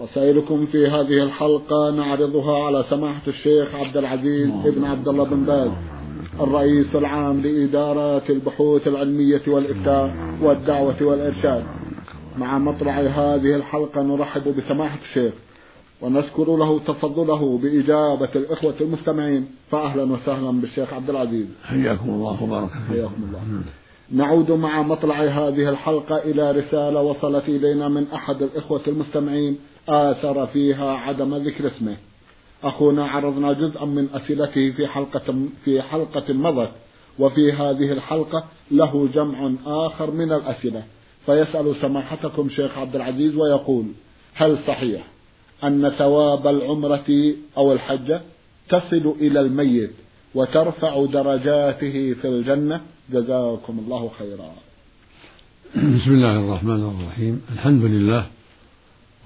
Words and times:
رسائلكم 0.00 0.66
في 0.66 0.86
هذه 0.86 1.22
الحلقة 1.22 1.90
نعرضها 1.90 2.64
على 2.64 2.84
سماحة 2.90 3.22
الشيخ 3.28 3.74
عبد 3.74 3.96
العزيز 3.96 4.50
ابن 4.64 4.84
عبد 4.84 5.08
الله 5.08 5.24
بن 5.24 5.44
باز 5.44 5.70
الرئيس 6.40 6.86
العام 6.94 7.40
لإدارة 7.40 8.22
البحوث 8.30 8.88
العلمية 8.88 9.42
والإفتاء 9.46 10.14
والدعوة 10.42 11.02
والإرشاد. 11.02 11.64
مع 12.38 12.58
مطلع 12.58 13.00
هذه 13.00 13.56
الحلقة 13.56 14.02
نرحب 14.02 14.56
بسماحة 14.56 14.98
الشيخ 15.10 15.32
ونشكر 16.00 16.56
له 16.56 16.78
تفضله 16.78 17.58
بإجابة 17.58 18.28
الإخوة 18.36 18.74
المستمعين 18.80 19.46
فأهلا 19.70 20.12
وسهلا 20.12 20.60
بالشيخ 20.60 20.92
عبد 20.92 21.10
العزيز. 21.10 21.46
حياكم 21.64 22.08
الله 22.08 22.42
وبارك 22.42 22.70
حياكم 22.88 23.22
الله. 23.28 23.62
نعود 24.12 24.50
مع 24.50 24.82
مطلع 24.82 25.20
هذه 25.20 25.68
الحلقة 25.68 26.18
إلى 26.18 26.50
رسالة 26.50 27.02
وصلت 27.02 27.48
إلينا 27.48 27.88
من 27.88 28.06
أحد 28.14 28.42
الإخوة 28.42 28.80
المستمعين 28.88 29.58
آثر 29.88 30.46
فيها 30.46 30.90
عدم 30.92 31.34
ذكر 31.34 31.66
اسمه. 31.66 31.96
أخونا 32.64 33.06
عرضنا 33.06 33.52
جزءا 33.52 33.84
من 33.84 34.08
أسئلته 34.14 34.70
في 34.70 34.86
حلقة 34.86 35.46
في 35.64 35.82
حلقة 35.82 36.34
مضت 36.34 36.70
وفي 37.18 37.52
هذه 37.52 37.92
الحلقة 37.92 38.44
له 38.70 39.08
جمع 39.14 39.52
آخر 39.66 40.10
من 40.10 40.32
الأسئلة. 40.32 40.82
فيسأل 41.26 41.76
سماحتكم 41.80 42.48
شيخ 42.48 42.78
عبد 42.78 42.96
العزيز 42.96 43.36
ويقول 43.36 43.86
هل 44.34 44.58
صحيح 44.66 45.02
أن 45.64 45.88
ثواب 45.88 46.46
العمرة 46.46 47.34
أو 47.56 47.72
الحجة 47.72 48.20
تصل 48.68 49.14
إلى 49.20 49.40
الميت 49.40 49.90
وترفع 50.34 51.04
درجاته 51.04 52.14
في 52.22 52.28
الجنة؟ 52.28 52.80
جزاكم 53.12 53.78
الله 53.78 54.10
خيرا. 54.18 54.52
بسم 55.76 56.10
الله 56.14 56.40
الرحمن 56.44 56.84
الرحيم. 56.84 57.42
الحمد 57.52 57.84
لله 57.84 58.26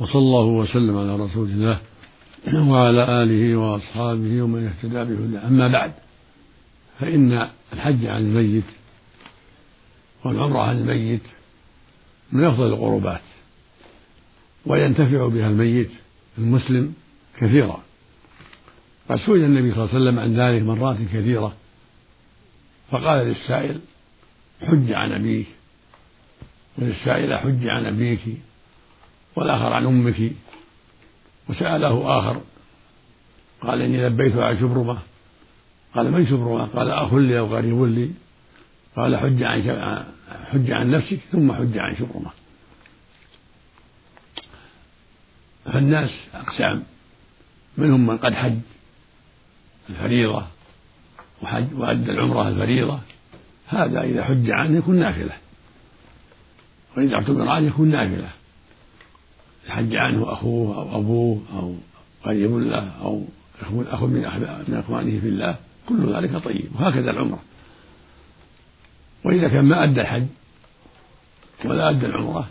وصلى 0.00 0.18
الله 0.18 0.44
وسلم 0.44 0.98
على 0.98 1.16
رسول 1.16 1.50
الله 1.50 1.80
وعلى 2.54 3.22
آله 3.22 3.56
وأصحابه 3.56 4.42
ومن 4.42 4.66
اهتدى 4.66 5.14
بهداه. 5.14 5.48
أما 5.48 5.68
بعد 5.68 5.92
فإن 7.00 7.48
الحج 7.72 8.06
عن 8.06 8.22
الميت 8.22 8.64
والعمرة 10.24 10.60
عن 10.60 10.78
الميت 10.78 11.22
من 12.32 12.44
أفضل 12.44 12.66
القربات 12.66 13.22
وينتفع 14.66 15.26
بها 15.28 15.48
الميت 15.48 15.90
المسلم 16.38 16.94
كثيرا. 17.38 17.82
قد 19.08 19.16
سئل 19.16 19.44
النبي 19.44 19.74
صلى 19.74 19.84
الله 19.84 19.94
عليه 19.94 20.02
وسلم 20.02 20.18
عن 20.18 20.34
ذلك 20.34 20.62
مرات 20.62 20.96
كثيرة 21.12 21.56
فقال 22.90 23.26
للسائل 23.26 23.80
حج 24.62 24.92
عن 24.92 25.12
أبيك. 25.12 25.46
وللسائلة 26.78 27.36
حج 27.36 27.68
عن 27.68 27.86
أبيك 27.86 28.20
والآخر 29.36 29.72
عن 29.72 29.86
أمك. 29.86 30.32
وسأله 31.48 32.18
آخر 32.18 32.40
قال 33.60 33.82
إني 33.82 34.06
لبيت 34.06 34.36
عن 34.36 34.58
شبرمة 34.58 34.98
قال 35.94 36.12
من 36.12 36.26
شبرمة 36.26 36.64
قال 36.64 36.90
أخ 36.90 37.14
لي 37.14 37.38
أو 37.38 37.56
قريب 37.56 37.82
لي. 37.82 38.10
قال 38.96 39.16
حج 39.16 39.42
عن 39.42 40.04
حج 40.50 40.70
عن 40.70 40.90
نفسك 40.90 41.18
ثم 41.32 41.52
حج 41.52 41.78
عن 41.78 41.96
شبرمة 41.96 42.30
فالناس 45.64 46.10
أقسام. 46.34 46.82
منهم 47.78 48.06
من 48.06 48.18
قد 48.18 48.34
حج 48.34 48.58
الفريضة 49.90 50.46
وحج 51.42 51.74
وأدى 51.74 52.10
العمرة 52.10 52.48
الفريضة. 52.48 53.00
هذا 53.66 54.02
إذا 54.02 54.24
حج 54.24 54.50
عنه 54.50 54.78
يكون 54.78 54.96
نافلة. 54.96 55.36
وإذا 56.96 57.14
اعتبر 57.14 57.48
عنه 57.48 57.66
يكون 57.66 57.88
نافلة. 57.88 58.28
حج 59.68 59.96
عنه 59.96 60.32
أخوه 60.32 60.76
أو 60.76 60.98
أبوه 60.98 61.40
أو 61.58 61.74
قريب 62.24 62.56
له 62.58 62.90
أو 63.02 63.24
أخ 63.62 64.02
من 64.02 64.20
من 64.68 64.74
إخوانه 64.74 65.20
في 65.20 65.28
الله 65.28 65.56
كل 65.88 66.14
ذلك 66.14 66.36
طيب 66.36 66.68
وهكذا 66.74 67.10
العمرة. 67.10 67.38
وإذا 69.24 69.48
كان 69.48 69.64
ما 69.64 69.84
أدى 69.84 70.00
الحج 70.00 70.26
ولا 71.64 71.90
أدى 71.90 72.06
العمرة 72.06 72.48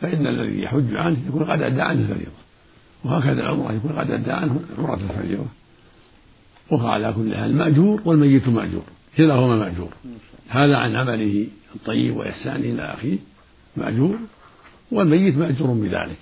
فإن 0.00 0.26
الذي 0.26 0.62
يحج 0.62 0.94
عنه 0.94 1.16
يكون 1.28 1.44
قد 1.44 1.62
أدى 1.62 1.82
عنه 1.82 2.00
الفريضة. 2.00 2.32
وهكذا 3.04 3.42
العمرة 3.42 3.72
يكون 3.72 3.92
قد 3.92 4.10
أدى 4.10 4.32
عنه 4.32 4.60
عمرة 4.78 4.94
الفريضة. 4.94 5.46
وهو 6.70 6.86
على 6.86 7.12
كل 7.12 7.36
حال 7.36 7.56
مأجور 7.56 8.02
والميت 8.04 8.48
مأجور 8.48 8.84
كلاهما 9.16 9.56
مأجور. 9.56 9.90
هذا 10.48 10.76
عن 10.76 10.96
عمله 10.96 11.46
الطيب 11.74 12.16
وإحسانه 12.16 12.64
إلى 12.64 12.94
أخيه 12.94 13.18
مأجور 13.76 14.18
والميت 14.92 15.36
مأجور 15.36 15.68
بذلك. 15.68 16.18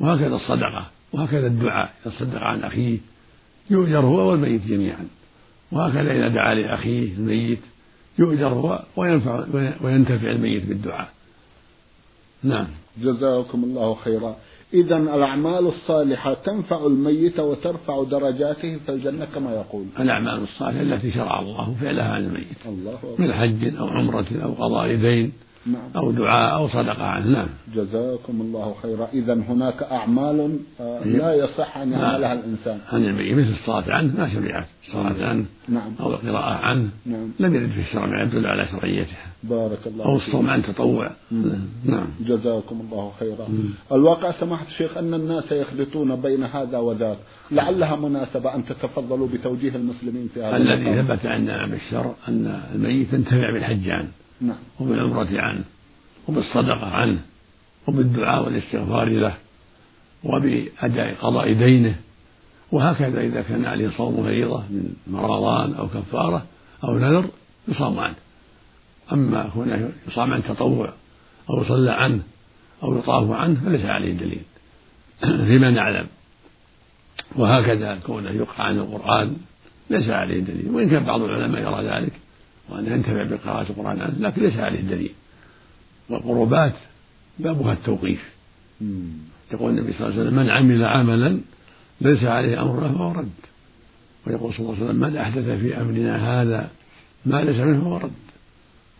وهكذا 0.00 0.36
الصدقة 0.36 0.86
وهكذا 1.12 1.46
الدعاء 1.46 1.92
إذا 2.06 2.14
صدق 2.18 2.40
عن 2.40 2.62
أخيه 2.62 2.98
يؤجر 3.70 3.98
هو 3.98 4.30
والميت 4.30 4.66
جميعا. 4.66 5.06
وهكذا 5.72 6.12
إذا 6.12 6.28
دعا 6.28 6.54
لأخيه 6.54 7.12
الميت 7.12 7.60
يؤجر 8.18 8.48
هو 8.48 8.82
وينفع 8.96 9.44
وينتفع 9.82 10.30
الميت 10.30 10.66
بالدعاء. 10.66 11.08
نعم. 12.42 12.66
جزاكم 13.02 13.64
الله 13.64 13.94
خيرا. 13.94 14.36
إذا 14.74 14.96
الأعمال 14.96 15.66
الصالحة 15.66 16.34
تنفع 16.34 16.86
الميت 16.86 17.40
وترفع 17.40 18.02
درجاته 18.02 18.78
في 18.86 18.92
الجنة 18.92 19.24
كما 19.24 19.52
يقول. 19.52 19.86
الأعمال 20.00 20.42
الصالحة 20.42 20.82
التي 20.82 21.12
شرع 21.12 21.40
الله 21.40 21.76
فعلها 21.80 22.12
عن 22.14 22.24
الميت. 22.24 22.66
الله 22.66 22.98
من 23.18 23.32
حج 23.32 23.76
أو 23.76 23.88
عمرة 23.88 24.26
أو 24.42 24.52
قضاء 24.52 24.94
دين. 24.94 25.32
أو 25.96 26.12
دعاء 26.12 26.54
أو 26.54 26.68
صدقة 26.68 27.04
عنه. 27.04 27.26
نعم. 27.26 27.46
جزاكم 27.74 28.40
الله 28.40 28.74
خيرا. 28.82 29.08
إذا 29.12 29.34
هناك 29.34 29.82
أعمال 29.82 30.58
آه، 30.80 31.04
لا 31.04 31.34
يصح 31.34 31.76
أن 31.76 31.92
يعملها 31.92 32.32
الإنسان. 32.32 32.78
عن 32.92 33.04
الميت 33.04 33.38
مثل 33.38 33.50
الصلاة 33.50 33.84
عنه 33.88 34.14
ما 34.18 34.28
شرعت 34.28 34.66
الصلاة 34.86 35.28
عنه 35.28 35.44
نعم. 35.68 35.92
أو 36.00 36.10
القراءة 36.10 36.54
عنه. 36.54 36.88
نعم. 37.06 37.30
لم 37.40 37.54
يرد 37.54 37.70
في 37.70 37.80
الشرع 37.80 38.06
ما 38.06 38.22
يدل 38.22 38.46
على 38.46 38.66
شرعيتها. 38.66 39.26
بارك 39.42 39.86
الله 39.86 40.04
أو. 40.04 40.16
الصوم 40.16 40.50
عن 40.50 40.62
تطوع. 40.62 41.10
نعم. 41.84 42.06
جزاكم 42.20 42.80
الله 42.80 43.12
خيرا. 43.20 43.48
الواقع 43.92 44.32
سماحة 44.40 44.66
الشيخ 44.66 44.98
أن 44.98 45.14
الناس 45.14 45.52
يخلطون 45.52 46.16
بين 46.16 46.42
هذا 46.42 46.78
وذاك. 46.78 47.18
لعلها 47.50 47.96
مناسبة 47.96 48.54
أن 48.54 48.64
تتفضلوا 48.64 49.28
بتوجيه 49.28 49.76
المسلمين 49.76 50.28
في 50.34 50.42
هذا 50.42 50.56
الذي. 50.56 51.02
ثبت 51.02 51.26
عندنا 51.26 51.66
بالشرع 51.66 52.14
أن 52.28 52.60
الميت 52.74 53.12
ينتفع 53.12 53.52
بالحج 53.52 53.88
عنه 53.88 54.08
وبالعمرة 54.80 55.28
عنه 55.32 55.64
وبالصدقة 56.28 56.86
عنه 56.86 57.20
وبالدعاء 57.86 58.44
والاستغفار 58.44 59.08
له 59.08 59.34
وبأداء 60.24 61.14
قضاء 61.14 61.52
دينه. 61.52 61.96
وهكذا 62.72 63.20
إذا 63.20 63.42
كان 63.42 63.64
عليه 63.64 63.90
صوم 63.90 64.22
فريضة 64.22 64.64
من 65.06 65.16
رمضان 65.16 65.74
أو 65.74 65.88
كفارة 65.88 66.46
أو 66.84 66.98
نذر 66.98 67.24
يصام 67.68 67.98
عنه. 67.98 68.14
أما 69.12 69.50
هنا 69.56 69.88
يصام 70.08 70.32
عن 70.32 70.42
تطوع 70.42 70.92
أو 71.50 71.62
يصلى 71.62 71.92
عنه 71.92 72.20
أو 72.82 72.98
يطاف 72.98 73.30
عنه 73.30 73.60
فليس 73.64 73.84
عليه 73.84 74.12
دليل. 74.12 74.42
فيما 75.48 75.70
نعلم. 75.70 76.06
وهكذا 77.36 77.98
كونه 78.06 78.30
يقرأ 78.30 78.62
عن 78.62 78.78
القرآن 78.78 79.36
ليس 79.90 80.10
عليه 80.10 80.40
دليل. 80.40 80.70
وإن 80.70 80.90
كان 80.90 81.04
بعض 81.04 81.22
العلماء 81.22 81.62
يرى 81.62 81.88
ذلك 81.88 82.12
وأن 82.68 82.86
ينتفع 82.86 83.22
بقراءة 83.24 83.70
القرآن. 83.70 84.00
عنه 84.00 84.14
لكن 84.18 84.42
ليس 84.42 84.56
عليه 84.56 84.80
دليل. 84.80 85.12
والقربات 86.08 86.74
بابها 87.38 87.72
التوقيف. 87.72 88.34
يقول 89.52 89.78
النبي 89.78 89.92
صلى 89.92 90.08
الله 90.08 90.20
عليه 90.20 90.28
وسلم 90.28 90.38
من 90.38 90.50
عمل 90.50 90.84
عملا 90.84 91.40
ليس 92.00 92.24
عليه 92.24 92.62
امرنا 92.62 92.88
فهو 92.88 93.12
رد. 93.12 93.28
ويقول 94.26 94.54
صلى 94.54 94.60
الله 94.60 94.74
عليه 94.74 94.84
وسلم 94.84 95.00
من 95.00 95.16
أحدث 95.16 95.60
في 95.60 95.80
أمرنا 95.80 96.42
هذا 96.42 96.70
ما 97.26 97.42
ليس 97.42 97.56
منه 97.56 97.80
فهو 97.80 97.96
رد. 97.96 98.10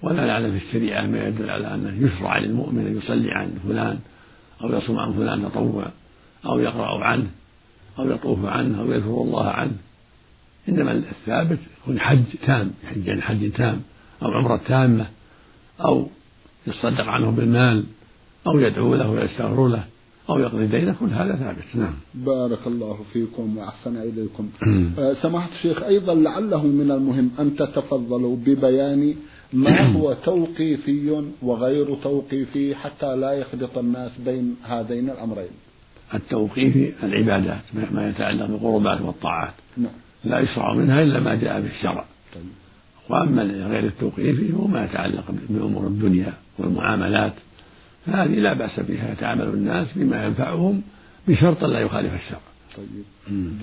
ولا 0.02 0.26
نعلم 0.26 0.58
في 0.58 0.64
الشريعة 0.66 1.06
ما 1.06 1.28
يدل 1.28 1.50
على 1.50 1.74
أنه 1.74 2.06
يشرع 2.06 2.38
للمؤمن 2.38 2.86
أن 2.86 2.96
يصلي 2.96 3.30
عن 3.30 3.50
فلان 3.68 3.98
أو 4.62 4.78
يصوم 4.78 4.98
عن 4.98 5.12
فلان 5.12 5.42
تطوع 5.42 5.86
أو 6.46 6.58
يقرأ 6.58 7.04
عنه 7.04 7.26
أو 7.98 8.10
يطوف 8.10 8.44
عنه 8.44 8.80
أو 8.80 8.92
يذكر 8.92 9.22
الله 9.22 9.50
عنه. 9.50 9.76
انما 10.68 10.92
الثابت 10.92 11.58
يكون 11.82 12.00
حج 12.00 12.24
تام 12.46 12.70
يحج 12.84 13.10
عن 13.10 13.22
حج 13.22 13.52
تام 13.52 13.80
أو 14.22 14.30
عمرة 14.30 14.60
تامة 14.66 15.06
أو 15.84 16.08
يصدق 16.66 17.04
عنه 17.04 17.30
بالمال 17.30 17.84
أو 18.46 18.58
يدعو 18.58 18.94
له 18.94 19.10
ويستغفر 19.10 19.68
له 19.68 19.84
أو 20.30 20.38
يقضي 20.38 20.66
دينه 20.66 20.96
كل 21.00 21.06
هذا 21.06 21.36
ثابت. 21.36 21.76
نعم. 21.76 21.94
بارك 22.14 22.66
الله 22.66 22.98
فيكم 23.12 23.58
وأحسن 23.58 23.96
إليكم. 23.96 24.50
آه، 24.98 25.14
سماحة 25.22 25.48
الشيخ 25.56 25.82
أيضا 25.82 26.14
لعله 26.14 26.66
من 26.66 26.90
المهم 26.90 27.30
أن 27.38 27.56
تتفضلوا 27.56 28.36
ببيان 28.36 29.14
ما 29.52 29.86
هو 29.96 30.12
توقيفي 30.24 31.24
وغير 31.42 31.94
توقيفي 31.94 32.74
حتى 32.74 33.16
لا 33.16 33.32
يخلط 33.32 33.78
الناس 33.78 34.10
بين 34.26 34.56
هذين 34.62 35.10
الأمرين. 35.10 35.54
التوقيفي 36.14 36.92
العبادات 37.02 37.62
ما 37.92 38.08
يتعلق 38.08 38.46
بالقربات 38.46 39.00
والطاعات. 39.00 39.54
نعم. 39.76 40.03
لا 40.24 40.38
يشرع 40.40 40.74
منها 40.74 41.02
إلا 41.02 41.20
ما 41.20 41.34
جاء 41.34 41.60
به 41.60 41.70
الشرع. 41.70 42.04
وأما 43.08 43.42
غير 43.42 43.84
التوقيفي 43.84 44.52
هو 44.52 44.66
ما 44.66 44.84
يتعلق 44.84 45.24
بأمور 45.48 45.86
الدنيا 45.86 46.32
والمعاملات 46.58 47.32
فهذه 48.06 48.34
لا 48.34 48.52
بأس 48.52 48.80
بها 48.80 49.12
يتعامل 49.12 49.44
الناس 49.44 49.86
بما 49.96 50.24
ينفعهم 50.24 50.82
بشرط 51.28 51.64
لا 51.64 51.80
يخالف 51.80 52.14
الشرع. 52.14 52.40
طيب. 52.76 53.04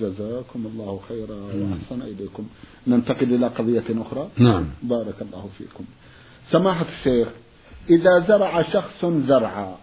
جزاكم 0.00 0.66
الله 0.66 1.00
خيرا 1.08 1.34
وأحسن 1.34 2.02
إليكم. 2.02 2.46
ننتقل 2.86 3.34
إلى 3.34 3.46
قضية 3.46 3.84
أخرى. 3.90 4.28
نعم. 4.38 4.64
بارك 4.82 5.22
الله 5.22 5.48
فيكم. 5.58 5.84
سماحة 6.50 6.86
الشيخ 6.98 7.28
إذا 7.90 8.24
زرع 8.28 8.62
شخص 8.62 9.04
زرعا 9.04 9.76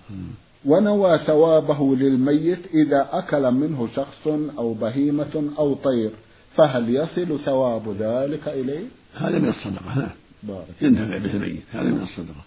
ونوى 0.66 1.18
ثوابه 1.18 1.96
للميت 1.96 2.60
إذا 2.74 3.10
أكل 3.12 3.52
منه 3.52 3.88
شخص 3.96 4.28
أو 4.58 4.74
بهيمة 4.74 5.52
أو 5.60 5.74
طير 5.74 6.12
فهل 6.56 6.96
يصل 6.96 7.40
ثواب 7.40 7.96
ذلك 8.00 8.48
إليه؟ 8.48 8.86
هذا 9.16 9.40
من 9.40 9.50
الصدقة 9.50 9.96
نعم 9.96 10.10
بارك 10.44 10.81
ينتفع 10.81 11.18
به 11.18 11.31
الميت 11.31 11.63
هذا 11.72 11.90
من 11.90 12.01
الصدقة. 12.01 12.44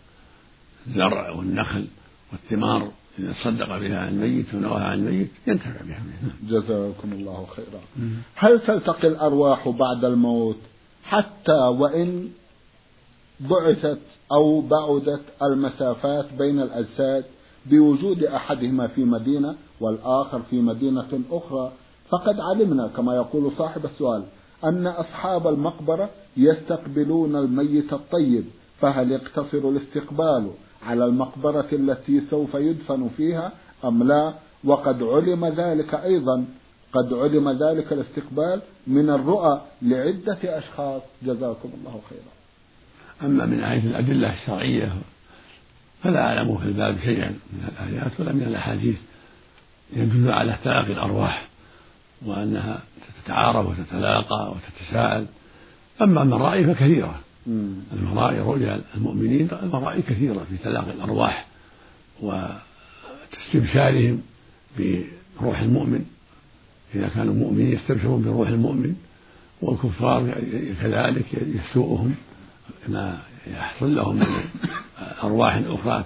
الزرع 0.86 1.30
والنخل 1.30 1.86
والثمار 2.32 2.90
إذا 3.18 3.34
صدق 3.44 3.78
بها 3.78 3.98
عن 3.98 4.08
الميت 4.08 4.54
ونواها 4.54 4.84
عن 4.84 4.98
الميت 4.98 5.30
ينتفع 5.46 5.80
بها 5.84 6.02
جزاكم 6.48 7.12
الله 7.12 7.46
خيرا. 7.56 7.80
هل 8.34 8.60
تلتقي 8.60 9.08
الأرواح 9.08 9.68
بعد 9.68 10.04
الموت 10.04 10.58
حتى 11.04 11.52
وإن 11.52 12.28
بعثت 13.40 13.98
أو 14.32 14.60
بعدت 14.60 15.22
المسافات 15.42 16.32
بين 16.38 16.60
الأجساد 16.60 17.24
بوجود 17.66 18.24
أحدهما 18.24 18.86
في 18.86 19.04
مدينة 19.04 19.54
والآخر 19.80 20.42
في 20.50 20.56
مدينة 20.56 21.20
أخرى 21.30 21.72
فقد 22.12 22.40
علمنا 22.40 22.88
كما 22.96 23.14
يقول 23.14 23.52
صاحب 23.58 23.84
السؤال 23.84 24.22
أن 24.64 24.86
أصحاب 24.86 25.46
المقبرة 25.46 26.10
يستقبلون 26.36 27.36
الميت 27.36 27.92
الطيب 27.92 28.44
فهل 28.80 29.12
يقتصر 29.12 29.68
الاستقبال 29.68 30.50
على 30.82 31.04
المقبرة 31.04 31.68
التي 31.72 32.22
سوف 32.30 32.54
يدفن 32.54 33.08
فيها 33.16 33.52
أم 33.84 34.02
لا؟ 34.02 34.32
وقد 34.64 35.02
علم 35.02 35.46
ذلك 35.46 35.94
أيضا 35.94 36.44
قد 36.92 37.12
علم 37.12 37.50
ذلك 37.50 37.92
الاستقبال 37.92 38.60
من 38.86 39.10
الرؤى 39.10 39.60
لعدة 39.82 40.58
أشخاص. 40.58 41.02
جزاكم 41.22 41.70
الله 41.80 42.00
خيرا. 42.10 42.32
أما 43.22 43.46
من 43.46 43.64
حيث 43.64 43.84
الأدلة 43.84 44.32
الشرعية 44.32 44.92
فلا 46.02 46.22
أعلم 46.22 46.58
في 46.58 46.64
الباب 46.64 46.98
شيئا 47.04 47.28
من 47.28 47.68
الآيات 47.68 48.20
ولا 48.20 48.32
من 48.32 48.42
الأحاديث 48.42 48.96
يدل 49.92 50.30
على 50.30 50.56
تلاقي 50.64 50.92
الأرواح. 50.92 51.51
وأنها 52.26 52.82
تتعارف 53.24 53.66
وتتلاقى 53.66 54.54
وتتساءل. 54.54 55.26
أما 56.02 56.22
المرائي 56.22 56.64
فكثيرة. 56.64 57.20
المرائي 57.92 58.40
رؤيا 58.40 58.80
المؤمنين 58.94 59.48
المرائي 59.62 60.02
كثيرة 60.02 60.46
في 60.50 60.56
تلاقي 60.56 60.90
الأرواح 60.90 61.46
واستبشارهم 62.20 64.22
بروح 65.40 65.60
المؤمن. 65.60 66.04
إذا 66.94 67.08
كانوا 67.08 67.34
مؤمنين 67.34 67.72
يستبشرون 67.72 68.22
بروح 68.22 68.48
المؤمن 68.48 68.94
والكفار 69.62 70.34
كذلك 70.82 71.26
يسوءهم 71.32 72.14
ما 72.88 73.18
يحصل 73.46 73.94
لهم 73.94 74.16
من 74.16 74.26
أرواح 75.22 75.62
أخرى 75.66 76.04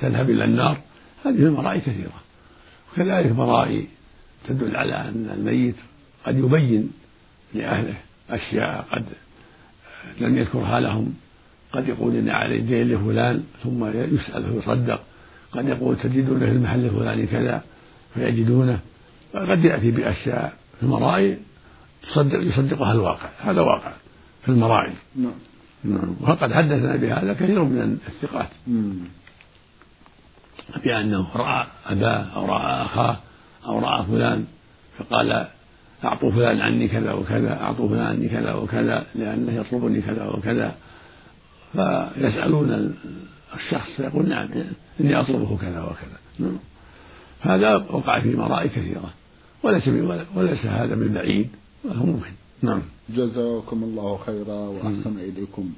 تذهب 0.00 0.30
إلى 0.30 0.44
النار. 0.44 0.76
هذه 1.24 1.30
المرائي 1.30 1.80
كثيرة. 1.80 2.22
وكذلك 2.92 3.32
مرائي 3.32 3.88
تدل 4.48 4.76
على 4.76 4.94
أن 4.94 5.30
الميت 5.34 5.76
قد 6.26 6.38
يبين 6.38 6.90
لأهله 7.54 7.94
أشياء 8.30 8.86
قد 8.92 9.04
لم 10.20 10.36
يذكرها 10.36 10.80
لهم. 10.80 11.14
قد 11.72 11.88
يقول 11.88 12.16
إن 12.16 12.28
علي 12.28 12.58
دين 12.58 12.88
لفلان 12.88 13.44
ثم 13.62 13.84
يسأل 13.84 14.52
فيصدق 14.52 15.00
قد 15.52 15.68
يقول 15.68 15.96
تجدونه 15.96 16.46
في 16.46 16.52
المحل 16.52 16.84
الفلاني 16.84 17.26
كذا 17.26 17.62
فيجدونه. 18.14 18.78
قد 19.34 19.64
يأتي 19.64 19.90
بأشياء 19.90 20.52
في 20.76 20.82
المرائي 20.82 21.38
تصدق 22.08 22.40
يصدقها 22.40 22.92
الواقع. 22.92 23.28
هذا 23.40 23.60
واقع 23.60 23.92
في 24.42 24.48
المرائي. 24.48 24.92
نعم. 25.16 25.32
نعم. 25.84 26.16
وقد 26.20 26.52
حدثنا 26.52 26.96
بهذا 26.96 27.32
كثير 27.32 27.64
من 27.64 27.98
الثقات. 28.08 28.48
بأنه 30.84 31.28
رأى 31.36 31.66
أباه 31.86 32.26
أو 32.36 32.46
رأى 32.46 32.82
أخاه 32.82 33.16
أو 33.66 33.78
رأى 33.78 34.04
فلان 34.04 34.44
فقال 34.98 35.46
أعطوا 36.04 36.30
فلان 36.30 36.60
عني 36.60 36.88
كذا 36.88 37.12
وكذا 37.12 37.60
أعطوا 37.60 37.88
فلان 37.88 38.06
عني 38.06 38.28
كذا 38.28 38.54
وكذا 38.54 39.06
لأنه 39.14 39.52
يطلبني 39.52 40.00
كذا 40.00 40.26
وكذا. 40.26 40.74
فيسألون 41.72 42.94
الشخص 43.54 43.90
فيقول 43.96 44.28
نعم 44.28 44.48
إني 45.00 45.20
أطلبه 45.20 45.56
كذا 45.56 45.82
وكذا. 45.82 46.52
هذا 47.40 47.76
وقع 47.76 48.20
في 48.20 48.36
مرائي 48.36 48.68
كثيرة. 48.68 49.10
وليس 49.62 49.88
وليس 50.36 50.66
هذا 50.66 50.94
من 50.94 51.14
بعيد 51.14 51.48
وهو 51.84 52.06
ممكن 52.06 52.30
نعم. 52.62 52.82
جزاكم 53.10 53.84
الله 53.84 54.18
خيرا 54.26 54.54
وأحسن 54.54 55.18
إليكم. 55.18 55.72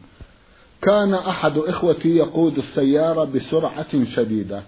كان 0.83 1.15
أحد 1.15 1.59
إخوتي 1.59 2.09
يقود 2.09 2.59
السيارة 2.59 3.25
بسرعة 3.25 4.05
شديدة. 4.05 4.63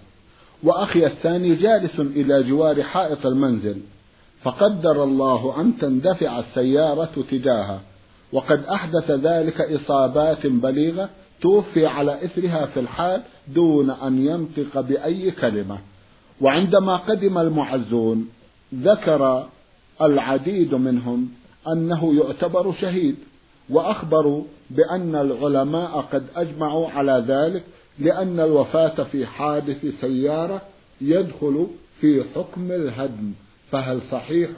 وأخي 0.63 1.05
الثاني 1.05 1.55
جالس 1.55 1.99
إلى 1.99 2.43
جوار 2.43 2.83
حائط 2.83 3.25
المنزل 3.25 3.77
فقدر 4.41 5.03
الله 5.03 5.61
أن 5.61 5.77
تندفع 5.77 6.39
السيارة 6.39 7.25
تجاهه 7.31 7.81
وقد 8.33 8.63
أحدث 8.63 9.11
ذلك 9.11 9.61
إصابات 9.61 10.47
بليغة 10.47 11.09
توفي 11.41 11.85
على 11.85 12.25
إثرها 12.25 12.65
في 12.65 12.79
الحال 12.79 13.21
دون 13.47 13.89
أن 13.89 14.25
ينطق 14.25 14.81
بأي 14.81 15.31
كلمة. 15.31 15.77
وعندما 16.41 16.95
قدم 16.95 17.37
المعزون 17.37 18.29
ذكر 18.75 19.47
العديد 20.01 20.75
منهم 20.75 21.29
أنه 21.67 22.13
يعتبر 22.15 22.73
شهيد 22.81 23.15
وأخبروا 23.69 24.43
بأن 24.69 25.15
العلماء 25.15 26.01
قد 26.01 26.23
أجمعوا 26.35 26.89
على 26.89 27.25
ذلك 27.27 27.63
لأن 27.99 28.39
الوفاة 28.39 29.03
في 29.03 29.25
حادث 29.25 29.85
سيارة 30.01 30.61
يدخل 31.01 31.67
في 32.01 32.23
حكم 32.35 32.71
الهدم. 32.71 33.33
فهل 33.71 34.01
صحيح 34.11 34.49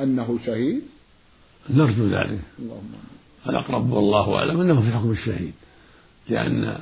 أنه 0.00 0.38
شهيد؟ 0.46 0.82
نرجو 1.70 2.06
ذلك. 2.06 2.40
اللهم 2.58 2.92
الأقرب 3.48 3.92
والله 3.92 4.34
أعلم 4.34 4.60
أنه 4.60 4.82
في 4.82 4.96
حكم 4.96 5.10
الشهيد. 5.10 5.52
لأن 6.28 6.78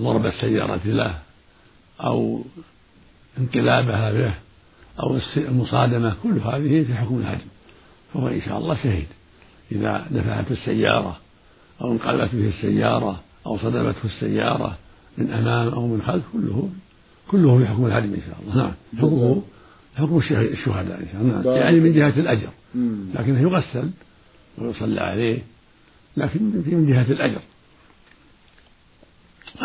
ضرب 0.00 0.26
السيارة 0.26 0.80
له 0.84 1.18
أو 2.00 2.44
انقلابها 3.38 4.12
به 4.12 4.34
أو 5.00 5.18
المصادمة 5.36 6.16
كل 6.22 6.38
هذه 6.38 6.84
في 6.84 6.94
حكم 6.94 7.18
الهدم. 7.18 7.46
فهو 8.14 8.28
إن 8.28 8.40
شاء 8.40 8.58
الله 8.58 8.76
شهيد. 8.82 9.06
إذا 9.72 10.06
دفعته 10.10 10.52
السيارة 10.52 11.16
أو 11.80 11.92
انقلبت 11.92 12.34
به 12.34 12.48
السيارة 12.48 13.20
أو 13.46 13.58
صدمته 13.58 14.04
السيارة 14.04 14.78
من 15.18 15.30
أمام 15.30 15.68
أو 15.68 15.86
من 15.86 16.02
خلف 16.02 16.24
كله 16.32 16.70
كله 17.28 17.58
في 17.58 17.66
حكم 17.66 17.86
الهدم 17.86 18.14
إن 18.14 18.20
شاء 18.26 18.36
الله. 18.42 18.56
نعم. 18.56 18.72
حكمه 18.98 19.42
حكم 19.96 20.18
الشهداء 20.18 21.00
إن 21.00 21.06
شاء 21.12 21.22
الله. 21.22 21.42
نعم. 21.42 21.56
يعني 21.56 21.80
من 21.80 21.92
جهة 21.92 22.20
الأجر. 22.20 22.50
لكنه 23.14 23.40
يغسل 23.40 23.90
ويصلى 24.58 25.00
عليه 25.00 25.42
لكن 26.16 26.62
في 26.62 26.74
من 26.74 26.86
جهة 26.86 27.12
الأجر. 27.12 27.40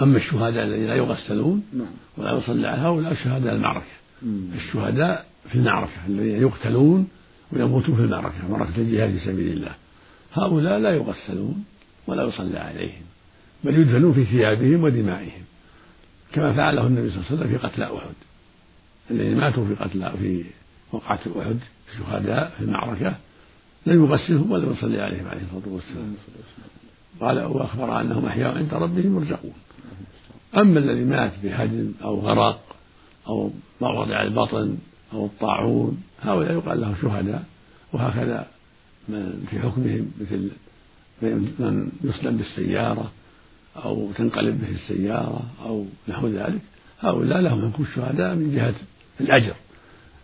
أما 0.01 0.17
الشهداء 0.17 0.63
الذين 0.63 0.88
لا 0.88 0.96
يغسلون 0.96 1.63
نعم. 1.74 1.88
ولا 2.17 2.38
يصلى 2.38 2.67
على 2.67 2.82
هؤلاء 2.82 3.13
شهداء 3.13 3.55
المعركة. 3.55 3.86
الشهداء 4.55 5.25
في 5.50 5.55
المعركة 5.55 6.05
الذين 6.08 6.41
يقتلون 6.41 7.08
ويموتون 7.51 7.96
في 7.96 8.01
المعركة 8.01 8.48
معركة 8.50 8.77
الجهاد 8.77 9.12
في 9.12 9.20
سبيل 9.20 9.51
الله. 9.51 9.72
هؤلاء 10.34 10.79
لا 10.79 10.91
يغسلون 10.96 11.65
ولا 12.08 12.24
يصلى 12.24 12.60
عليهم. 12.60 13.01
بل 13.65 13.79
يدفنون 13.79 14.13
في 14.13 14.25
ثيابهم 14.25 14.84
ودمائهم 14.84 15.43
كما 16.34 16.53
فعله 16.53 16.88
النبي 16.88 17.10
صلى 17.10 17.17
الله 17.17 17.27
عليه 17.31 17.38
وسلم 17.38 17.57
في 17.57 17.67
قتلى 17.67 17.86
أحد. 17.86 18.13
الذين 19.12 19.38
ماتوا 19.38 19.67
في 19.67 19.75
قتلى 19.84 20.13
في 20.19 20.43
وقعة 20.91 21.19
أحد 21.39 21.57
شهداء 21.98 22.53
في 22.57 22.63
المعركة 22.63 23.15
لم 23.86 24.03
يغسلهم 24.03 24.51
ولا 24.51 24.72
يصلي 24.72 25.01
عليهم 25.01 25.27
عليه 25.27 25.41
الصلاة 25.41 25.74
والسلام. 25.74 26.15
قال 27.22 27.43
وأخبر 27.43 28.01
أنهم 28.01 28.25
أحياء 28.25 28.57
عند 28.57 28.74
ربهم 28.74 29.15
يرزقون 29.15 29.53
أما 30.57 30.79
الذي 30.79 31.03
مات 31.03 31.31
بهدم 31.43 31.91
أو 32.03 32.19
غرق 32.19 32.75
أو 33.27 33.51
وضع 33.79 34.22
البطن 34.22 34.77
أو 35.13 35.25
الطاعون 35.25 36.03
هؤلاء 36.22 36.53
يقال 36.53 36.81
لهم 36.81 36.95
شهداء 37.01 37.43
وهكذا 37.93 38.48
من 39.10 39.48
في 39.50 39.60
حكمهم 39.60 40.12
مثل 40.22 40.51
من 41.22 41.91
يسلم 42.03 42.38
بالسيارة 42.38 43.12
أو 43.84 44.12
تنقلب 44.17 44.62
به 44.62 44.70
السيارة 44.70 45.41
أو 45.65 45.86
نحو 46.08 46.27
ذلك 46.27 46.62
هؤلاء 47.00 47.41
لهم 47.41 47.72
حكم 47.72 47.84
الشهداء 47.84 48.36
من 48.36 48.55
جهة 48.55 48.75
الأجر 49.22 49.55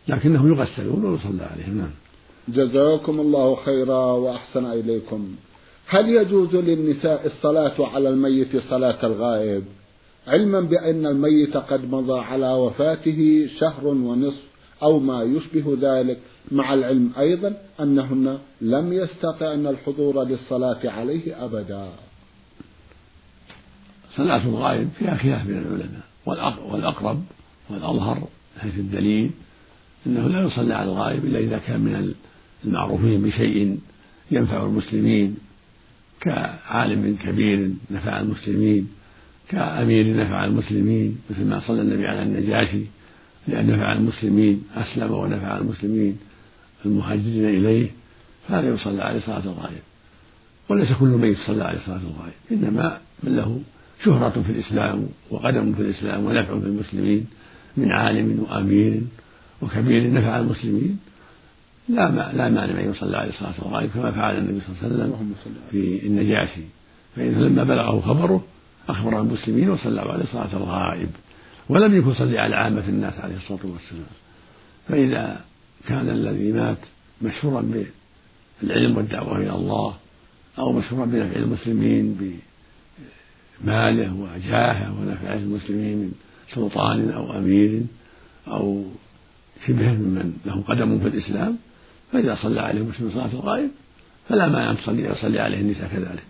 لكنهم 0.07 0.47
يغسلون 0.47 1.05
ويصلى 1.05 1.43
عليهم. 1.43 1.77
نعم. 1.77 1.91
جزاكم 2.47 3.19
الله 3.19 3.55
خيرا 3.55 4.05
وأحسن 4.05 4.65
إليكم. 4.65 5.35
هل 5.87 6.09
يجوز 6.09 6.55
للنساء 6.55 7.27
الصلاة 7.27 7.87
على 7.93 8.09
الميت 8.09 8.57
صلاة 8.69 9.05
الغائب؟ 9.05 9.63
علما 10.27 10.59
بأن 10.61 11.05
الميت 11.05 11.57
قد 11.57 11.91
مضى 11.91 12.19
على 12.19 12.53
وفاته 12.53 13.49
شهر 13.59 13.87
ونصف 13.87 14.43
أو 14.83 14.99
ما 14.99 15.23
يشبه 15.23 15.77
ذلك. 15.81 16.19
مع 16.51 16.73
العلم 16.73 17.11
أيضا 17.19 17.53
أنهن 17.79 18.37
لم 18.61 18.93
يستطعن 18.93 19.67
الحضور 19.67 20.23
للصلاة 20.23 20.79
عليه 20.89 21.45
أبدا. 21.45 21.89
صلاة 24.15 24.43
الغائب 24.43 24.89
فيها 24.99 25.17
خلاف 25.17 25.47
بين 25.47 25.57
العلماء 25.57 26.03
والأقرب 26.71 27.23
والأظهر 27.69 28.27
حيث 28.61 28.75
الدليل 28.75 29.31
أنه 30.07 30.27
لا 30.27 30.41
يصلى 30.41 30.73
على 30.73 30.89
الغائب 30.89 31.25
إلا 31.25 31.39
إذا 31.39 31.57
كان 31.57 31.79
من 31.79 32.13
المعروفين 32.65 33.21
بشيء 33.21 33.79
ينفع 34.31 34.65
المسلمين 34.65 35.37
كعالم 36.21 37.17
كبير 37.23 37.71
نفع 37.91 38.19
المسلمين 38.19 38.87
كأمير 39.49 40.17
نفع 40.17 40.45
المسلمين 40.45 41.17
مثل 41.29 41.45
ما 41.45 41.59
صلى 41.59 41.81
النبي 41.81 42.07
على 42.07 42.23
النجاشي 42.23 42.83
لأن 43.47 43.67
نفع 43.67 43.93
المسلمين 43.93 44.63
أسلم 44.75 45.11
ونفع 45.11 45.57
المسلمين 45.57 46.17
المهاجرين 46.85 47.45
إليه 47.45 47.91
فهذا 48.47 48.69
يصلى 48.69 49.03
عليه 49.03 49.19
صلاة 49.19 49.43
الغائب. 49.43 49.81
وليس 50.69 50.91
كل 50.91 51.07
ميت 51.07 51.37
صلى 51.47 51.63
عليه 51.63 51.79
صلاة 51.85 51.97
الغائب 51.97 52.33
إنما 52.51 52.99
من 53.23 53.35
له 53.35 53.61
شهرة 54.05 54.41
في 54.41 54.51
الإسلام 54.51 55.07
وقدم 55.29 55.73
في 55.73 55.81
الإسلام 55.81 56.25
ونفع 56.25 56.59
في 56.59 56.65
المسلمين 56.65 57.27
من 57.77 57.91
عالم 57.91 58.39
وأمير 58.39 59.01
وكبير 59.61 60.13
نفع 60.13 60.39
المسلمين. 60.39 60.99
لا 61.89 62.09
ما 62.09 62.31
لا 62.33 62.49
مانع 62.49 62.73
من 62.73 62.91
يصلى 62.91 63.17
عليه 63.17 63.31
صلاة 63.31 63.53
الغائب 63.59 63.89
كما 63.89 64.11
فعل 64.11 64.37
النبي 64.37 64.61
صلى 64.61 64.87
الله 64.87 65.03
عليه 65.03 65.13
وسلم 65.13 65.61
في 65.71 66.07
النجاشي. 66.07 66.61
فإنه 67.15 67.39
لما 67.39 67.63
بلغه 67.63 68.01
خبره 68.01 68.43
أخبر 68.89 69.21
المسلمين 69.21 69.69
وصلى 69.69 70.01
عليه 70.01 70.25
صلاة 70.25 70.57
الغائب 70.57 71.09
ولم 71.69 71.95
يكن 71.95 72.09
يصلي 72.09 72.39
على 72.39 72.55
عامة 72.55 72.89
الناس 72.89 73.19
عليه 73.19 73.35
الصلاة 73.35 73.59
والسلام. 73.63 74.11
فإذا 74.87 75.41
كان 75.87 76.09
الذي 76.09 76.51
مات 76.51 76.77
مشهورا 77.21 77.85
بالعلم 78.61 78.97
والدعوة 78.97 79.37
إلى 79.37 79.55
الله 79.55 79.95
أو 80.59 80.71
مشهورا 80.71 81.05
بنفع 81.05 81.35
المسلمين 81.35 82.17
بماله 83.63 84.13
وجاهه 84.13 84.99
ونفع 84.99 85.33
المسلمين 85.33 85.97
من 85.97 86.11
سلطان 86.53 87.11
أو 87.11 87.37
أمير 87.37 87.81
أو 88.47 88.83
شبه 89.67 89.91
ممن 89.93 90.33
له 90.45 90.61
قدم 90.61 90.99
في 90.99 91.07
الإسلام 91.07 91.57
فإذا 92.11 92.35
صلى 92.35 92.61
عليه 92.61 92.81
مسلم 92.81 93.11
صلاة 93.13 93.33
الغائب 93.33 93.69
فلا 94.29 94.47
مانع 94.47 94.71
أن 94.71 94.77
تصلي 94.77 95.03
يصلي 95.03 95.39
عليه 95.39 95.57
النساء 95.57 95.87
كذلك. 95.87 96.23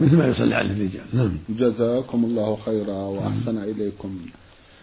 مثل 0.00 0.16
ما 0.16 0.26
يصلي 0.26 0.54
عليه 0.54 0.70
الرجال. 0.70 1.04
نعم. 1.12 1.36
جزاكم 1.48 2.24
الله 2.24 2.58
خيرا 2.64 2.92
وأحسن 2.92 3.58
إليكم. 3.58 4.18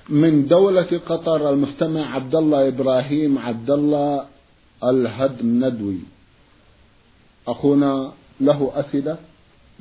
من 0.09 0.47
دولة 0.47 0.99
قطر 1.05 1.49
المستمع 1.49 2.15
عبد 2.15 2.35
الله 2.35 2.67
إبراهيم 2.67 3.37
عبد 3.37 3.71
الله 3.71 4.25
الهدم 4.83 5.65
ندوي. 5.65 5.99
أخونا 7.47 8.11
له 8.41 8.71
أسئلة؟ 8.75 9.17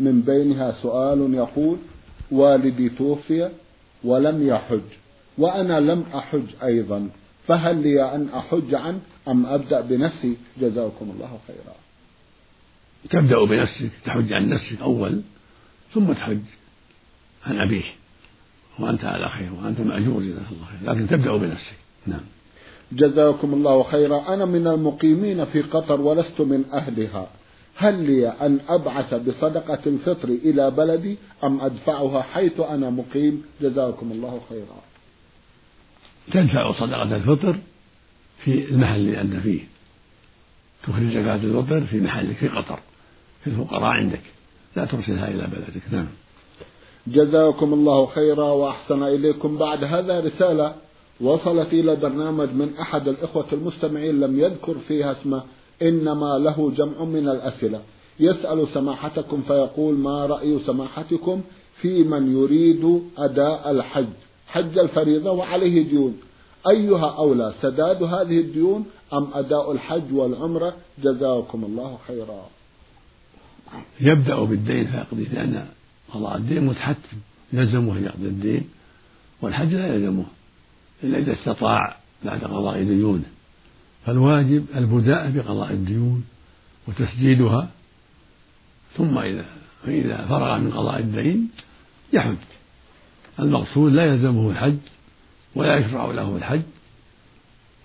من 0.00 0.21
بينها 0.21 0.73
سؤال 0.83 1.35
يقول 1.35 1.78
والدي 2.30 2.88
توفي 2.88 3.50
ولم 4.04 4.49
يحج 4.49 4.88
وأنا 5.38 5.80
لم 5.80 6.04
أحج 6.14 6.47
أيضا 6.62 7.09
فهل 7.47 7.83
لي 7.83 8.14
أن 8.14 8.28
أحج 8.28 8.75
عنه 8.75 9.00
أم 9.28 9.47
أبدأ 9.47 9.80
بنفسي؟ 9.80 10.37
جزاكم 10.61 11.11
الله 11.14 11.38
خيرا. 11.47 11.75
تبدأ 13.11 13.45
بنفسك 13.45 13.90
تحج 14.04 14.33
عن 14.33 14.49
نفسك 14.49 14.80
أول 14.80 15.21
ثم 15.95 16.12
تحج 16.12 16.40
عن 17.47 17.61
أبيه 17.61 17.85
وأنت 18.78 19.04
على 19.04 19.28
خير 19.28 19.52
وأنت 19.52 19.80
مأجور 19.80 20.23
جزاك 20.23 20.47
الله 20.52 20.66
خير. 20.66 20.90
لكن 20.90 21.09
تبدأ 21.09 21.37
بنفسك. 21.37 21.76
نعم. 22.07 22.21
جزاكم 22.92 23.54
الله 23.54 23.83
خيرا. 23.83 24.35
أنا 24.35 24.45
من 24.45 24.66
المقيمين 24.66 25.45
في 25.45 25.62
قطر 25.62 26.00
ولست 26.00 26.40
من 26.40 26.64
أهلها. 26.73 27.28
هل 27.80 28.06
لي 28.06 28.28
أن 28.28 28.60
أبعث 28.68 29.14
بصدقة 29.14 29.78
الفطر 29.87 30.28
إلى 30.28 30.70
بلدي 30.70 31.16
أم 31.44 31.60
أدفعها 31.60 32.22
حيث 32.22 32.60
أنا 32.60 32.90
مقيم؟ 32.90 33.42
جزاكم 33.60 34.12
الله 34.12 34.40
خيرا. 34.49 34.80
تدفع 36.32 36.72
صدقة 36.72 37.16
الفطر 37.16 37.56
في 38.44 38.70
المحل 38.70 39.00
اللي 39.00 39.20
أنت 39.20 39.34
فيه. 39.34 39.60
تخرج 40.82 41.06
زكاة 41.06 41.34
الفطر 41.34 41.80
في 41.80 42.00
محلك 42.00 42.37
في 42.37 42.49
قطر 42.49 42.78
في 43.44 43.50
الفقراء 43.50 43.90
عندك. 43.90 44.22
لا 44.76 44.84
ترسلها 44.84 45.28
إلى 45.28 45.46
بلدك. 45.46 45.82
نعم. 45.92 46.06
جزاكم 47.06 47.72
الله 47.72 48.06
خيرا 48.06 48.44
وأحسن 48.44 49.02
إليكم. 49.02 49.58
بعد 49.58 49.84
هذا 49.84 50.20
رسالة 50.20 50.75
وصلت 51.20 51.72
إلى 51.72 51.92
البرنامج 51.92 52.49
من 52.52 52.76
أحد 52.80 53.08
الإخوة 53.08 53.46
المستمعين 53.52 54.20
لم 54.20 54.40
يذكر 54.40 54.75
فيها 54.88 55.12
اسمه. 55.12 55.42
إنما 55.82 56.38
له 56.38 56.72
جمع 56.76 57.04
من 57.04 57.28
الأسئلة. 57.28 57.80
يسأل 58.20 58.68
سماحتكم 58.75 59.42
فيقول 59.42 59.94
ما 59.94 60.26
رأي 60.26 60.58
سماحتكم 60.66 61.42
في 61.80 62.04
من 62.04 62.32
يريد 62.37 63.02
أداء 63.18 63.70
الحج 63.70 64.06
حج 64.46 64.78
الفريضة 64.78 65.30
وعليه 65.30 65.88
ديون. 65.88 66.20
أيها 66.70 67.16
أولى 67.18 67.54
سداد 67.62 68.02
هذه 68.02 68.40
الديون 68.40 68.87
أم 69.12 69.28
أداء 69.34 69.72
الحج 69.72 70.12
والعمرة؟ 70.12 70.76
جزاكم 71.04 71.64
الله 71.64 71.99
خيرا. 72.08 72.46
يبدأ 74.00 74.40
بالدين 74.40 74.87
فيقضيه 74.87 75.28
لأن 75.34 75.66
قضاء 76.14 76.37
الدين 76.37 76.66
متحتم 76.66 77.16
يلزمه 77.52 77.99
أن 77.99 78.04
يقضي 78.04 78.26
الدين 78.26 78.68
والحج 79.42 79.75
لا 79.75 79.94
يلزمه 79.94 80.25
إلا 81.04 81.18
إذا 81.18 81.32
استطاع 81.32 81.96
بعد 82.25 82.44
قضاء 82.44 82.82
ديونه. 82.82 83.25
فالواجب 84.07 84.66
البداء 84.76 85.30
بقضاء 85.30 85.73
الديون 85.73 86.25
وتسديدها 86.88 87.71
ثم 88.97 89.19
إذا 89.19 89.45
فإذا 89.87 90.26
فرغ 90.28 90.59
من 90.59 90.73
قضاء 90.73 90.99
الدين 90.99 91.50
يحج. 92.12 92.37
المقصود 93.40 93.92
لا 93.92 94.04
يلزمه 94.04 94.50
الحج 94.50 94.78
ولا 95.54 95.76
يشرع 95.78 96.04
له 96.04 96.37
الحج 96.37 96.62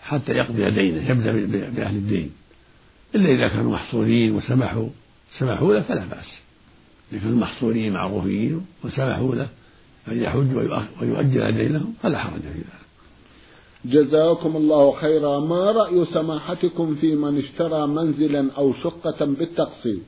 حتى 0.02 0.32
يقضي 0.32 0.72
دينه 0.72 1.10
يبدأ 1.10 1.32
بأهل 1.70 1.96
الدين. 1.96 2.32
إلا 3.16 3.30
إذا 3.30 3.48
كانوا 3.48 3.74
محصورين 3.74 4.32
وسمحوا 4.32 4.90
سمحوا 5.38 5.74
له 5.74 5.82
فلا 5.82 6.06
بأس. 6.06 6.40
إذا 7.12 7.20
كانوا 7.20 7.38
محصورين 7.38 7.94
معروفين 7.94 8.66
وسمحوا 8.84 9.36
له 9.36 9.48
أن 10.08 10.22
يحج 10.22 10.56
ويؤجل 11.02 11.52
دينهم 11.52 11.94
فلا 12.04 12.20
حرج 12.20 12.42
في 12.42 12.48
ذلك. 12.48 12.85
جزاكم 13.86 14.56
الله 14.56 14.92
خيرا. 14.92 15.40
ما 15.40 15.72
رأي 15.72 16.06
سماحتكم 16.06 16.96
في 16.96 17.16
من 17.16 17.38
اشترى 17.38 17.88
منزلا 17.88 18.52
أو 18.58 18.74
شقة 18.74 19.26
بالتقسيط؟ 19.26 20.02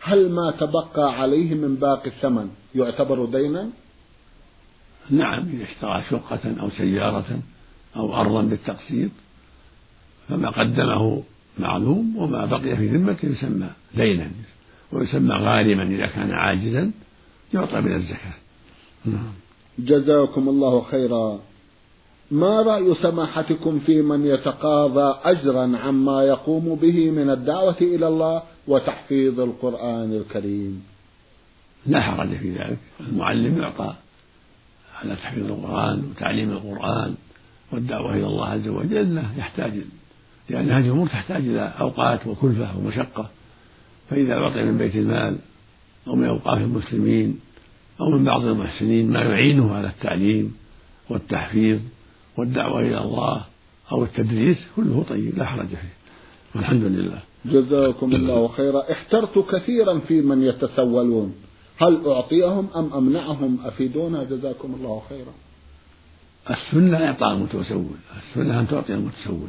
هل 0.00 0.30
ما 0.30 0.50
تبقى 0.50 1.20
عليه 1.20 1.54
من 1.54 1.74
باقي 1.74 2.06
الثمن 2.06 2.48
يعتبر 2.74 3.24
دينا؟ 3.24 3.70
نعم 5.10 5.48
إذا 5.48 5.64
اشترى 5.64 6.02
شقة 6.10 6.54
أو 6.60 6.70
سيارة 6.70 7.38
أو 7.96 8.14
أرضا 8.14 8.42
بالتقسيط 8.42 9.10
فما 10.28 10.50
قدمه 10.50 11.22
معلوم 11.58 12.16
وما 12.16 12.44
بقي 12.44 12.76
في 12.76 12.86
ذمته 12.86 13.28
يسمى 13.28 13.70
دينا 13.96 14.30
ويسمى 14.92 15.34
غارما 15.34 15.82
إذا 15.82 16.06
كان 16.06 16.30
عاجزا 16.30 16.90
يعطى 17.54 17.80
من 17.80 17.94
الزكاة. 17.94 18.34
نعم. 19.04 19.32
جزاكم 19.78 20.48
الله 20.48 20.82
خيرا. 20.82 21.38
ما 22.30 22.62
رأي 22.62 22.94
سماحتكم 22.94 23.78
في 23.78 24.02
من 24.02 24.26
يتقاضى 24.26 25.18
أجرا 25.24 25.78
عما 25.78 26.22
يقوم 26.22 26.74
به 26.74 27.10
من 27.10 27.30
الدعوة 27.30 27.76
إلى 27.80 28.08
الله 28.08 28.42
وتحفيظ 28.68 29.40
القرآن 29.40 30.12
الكريم؟ 30.12 30.82
لا 31.86 32.00
حرج 32.00 32.36
في 32.36 32.50
ذلك. 32.50 32.78
المعلم 33.00 33.58
يعطى 33.58 33.94
على 35.02 35.16
تحفيظ 35.16 35.50
القرآن 35.50 36.04
وتعليم 36.10 36.50
القرآن 36.50 37.14
والدعوة 37.72 38.14
إلى 38.14 38.26
الله 38.26 38.46
عز 38.46 38.68
وجل. 38.68 39.22
يحتاج 39.38 39.72
لأن 40.50 40.70
هذه 40.70 40.86
الأمور 40.86 41.08
تحتاج 41.08 41.48
إلى 41.48 41.72
أوقات 41.80 42.26
وكلفة 42.26 42.78
ومشقة. 42.78 43.30
فإذا 44.10 44.34
أعطي 44.34 44.62
من 44.62 44.78
بيت 44.78 44.96
المال 44.96 45.38
أو 46.06 46.14
من 46.14 46.26
أوقاف 46.26 46.58
المسلمين 46.58 47.40
أو 48.00 48.10
من 48.10 48.24
بعض 48.24 48.44
المحسنين 48.44 49.10
ما 49.10 49.20
يعينه 49.20 49.74
على 49.74 49.88
التعليم 49.88 50.56
والتحفيظ 51.10 51.80
والدعوة 52.36 52.80
إلى 52.80 52.98
الله 52.98 53.44
أو 53.92 54.04
التدريس 54.04 54.66
كله 54.76 55.04
طيب 55.08 55.38
لا 55.38 55.44
حرج 55.44 55.66
فيه. 55.66 55.94
والحمد 56.54 56.82
لله. 56.82 57.18
جزاكم 57.44 58.14
الله 58.14 58.48
خيرا. 58.48 58.92
احترت 58.92 59.38
كثيرا 59.38 59.98
في 59.98 60.20
من 60.20 60.42
يتسولون. 60.42 61.34
هل 61.76 62.06
أعطيهم 62.06 62.68
أم 62.76 62.92
أمنعهم؟ 62.92 63.58
أفيدونا. 63.64 64.24
جزاكم 64.24 64.74
الله 64.74 65.02
خيرا. 65.08 65.34
السنة 66.50 67.06
إعطاء 67.06 67.32
المتسول. 67.32 67.86
السنة 68.22 68.60
أن 68.60 68.68
تعطي 68.68 68.94
المتسول. 68.94 69.48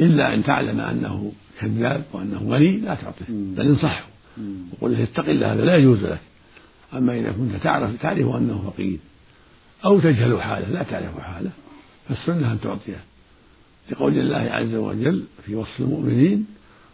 إلا 0.00 0.34
أن 0.34 0.44
تعلم 0.44 0.80
أنه 0.80 1.32
كذاب 1.60 2.04
وأنه 2.12 2.46
غني 2.48 2.76
لا 2.76 2.94
تعطيه. 2.94 3.24
بل 3.28 3.66
انصحه. 3.66 4.06
وقل 4.72 4.92
له 4.92 5.02
اتق 5.02 5.28
الله 5.28 5.52
هذا 5.52 5.64
لا 5.64 5.76
يجوز 5.76 6.04
لك. 6.04 6.20
أما 6.94 7.18
إذا 7.18 7.32
كنت 7.32 7.62
تعرف 7.62 8.02
تعرف 8.02 8.36
أنه 8.36 8.70
فقير. 8.70 8.98
أو 9.84 10.00
تجهل 10.00 10.42
حاله 10.42 10.68
لا 10.68 10.82
تعرف 10.82 11.20
حاله 11.20 11.50
فالسنة 12.08 12.52
أن 12.52 12.60
تعطيه. 12.60 13.04
لقول 13.90 14.18
الله 14.18 14.36
عز 14.36 14.74
وجل 14.74 15.24
في 15.46 15.54
وصف 15.54 15.80
المؤمنين 15.80 16.46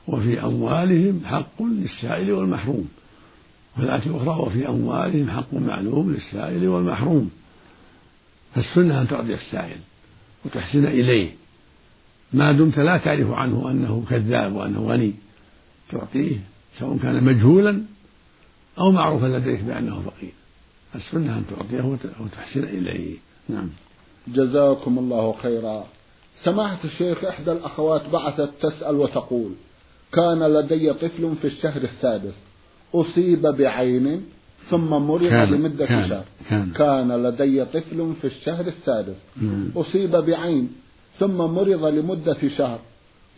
وفي 0.08 0.44
أموالهم 0.44 1.20
حق 1.24 1.62
للسائل 1.62 2.32
والمحروم. 2.32 2.88
والآية 3.78 4.06
الأخرى 4.06 4.40
وفي 4.40 4.68
أموالهم 4.68 5.30
حق 5.30 5.54
معلوم 5.54 6.12
للسائل 6.12 6.68
والمحروم. 6.68 7.30
فالسنة 8.54 9.00
أن 9.00 9.08
تعطي 9.08 9.34
السائل 9.34 9.78
وتحسن 10.44 10.86
إليه. 10.86 11.30
ما 12.32 12.52
دمت 12.52 12.78
لا 12.78 12.96
تعرف 12.96 13.30
عنه 13.30 13.70
أنه 13.70 14.04
كذاب 14.10 14.52
وأنه 14.52 14.80
غني. 14.80 15.14
تعطيه 15.90 16.36
سواء 16.78 16.98
كان 16.98 17.24
مجهولا 17.24 17.82
أو 18.78 18.92
معروفا 18.92 19.26
لديك 19.26 19.60
بأنه 19.60 20.02
فقير. 20.02 20.32
السنة 20.94 21.38
أن 21.38 21.44
تعطيه 21.50 21.98
وتحسن 22.20 22.64
إليه. 22.64 23.16
نعم. 23.48 23.68
جزاكم 24.28 24.98
الله 24.98 25.34
خيرا. 25.42 25.84
سماحة 26.44 26.78
الشيخ 26.84 27.24
إحدى 27.24 27.52
الأخوات 27.52 28.08
بعثت 28.12 28.50
تسأل 28.62 28.96
وتقول 28.96 29.52
كان 30.12 30.42
لدي 30.42 30.92
طفل 30.92 31.34
في 31.40 31.46
الشهر 31.46 31.82
السادس 31.82 32.34
أصيب 32.94 33.46
بعين 33.46 34.24
ثم 34.70 34.88
مرض 34.90 35.32
لمدة 35.32 35.86
كان 35.86 36.08
شهر. 36.08 36.24
كان, 36.50 36.72
كان 36.72 37.22
لدي 37.22 37.64
طفل 37.64 38.12
في 38.20 38.26
الشهر 38.26 38.66
السادس 38.66 39.16
مم. 39.36 39.70
أصيب 39.76 40.10
بعين 40.10 40.72
ثم 41.18 41.36
مرض 41.36 41.84
لمدة 41.84 42.48
شهر 42.56 42.78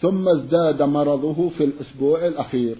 ثم 0.01 0.29
ازداد 0.29 0.83
مرضه 0.83 1.49
في 1.49 1.65
الأسبوع 1.65 2.27
الأخير 2.27 2.77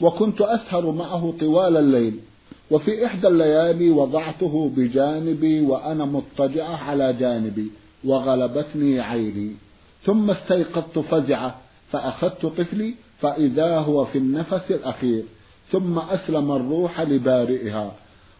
وكنت 0.00 0.40
أسهر 0.40 0.90
معه 0.90 1.34
طوال 1.40 1.76
الليل 1.76 2.20
وفي 2.70 3.06
إحدى 3.06 3.28
الليالي 3.28 3.90
وضعته 3.90 4.72
بجانبي 4.76 5.60
وأنا 5.60 6.04
مضطجعة 6.04 6.76
على 6.76 7.12
جانبي 7.12 7.70
وغلبتني 8.04 9.00
عيني. 9.00 9.52
ثم 10.04 10.30
استيقظت 10.30 10.98
فزعة 10.98 11.58
فأخذت 11.92 12.46
طفلي 12.46 12.94
فإذا 13.20 13.78
هو 13.78 14.04
في 14.04 14.18
النفس 14.18 14.70
الأخير. 14.70 15.22
ثم 15.72 15.98
أسلم 15.98 16.52
الروح 16.52 17.00
لبارئها. 17.00 17.92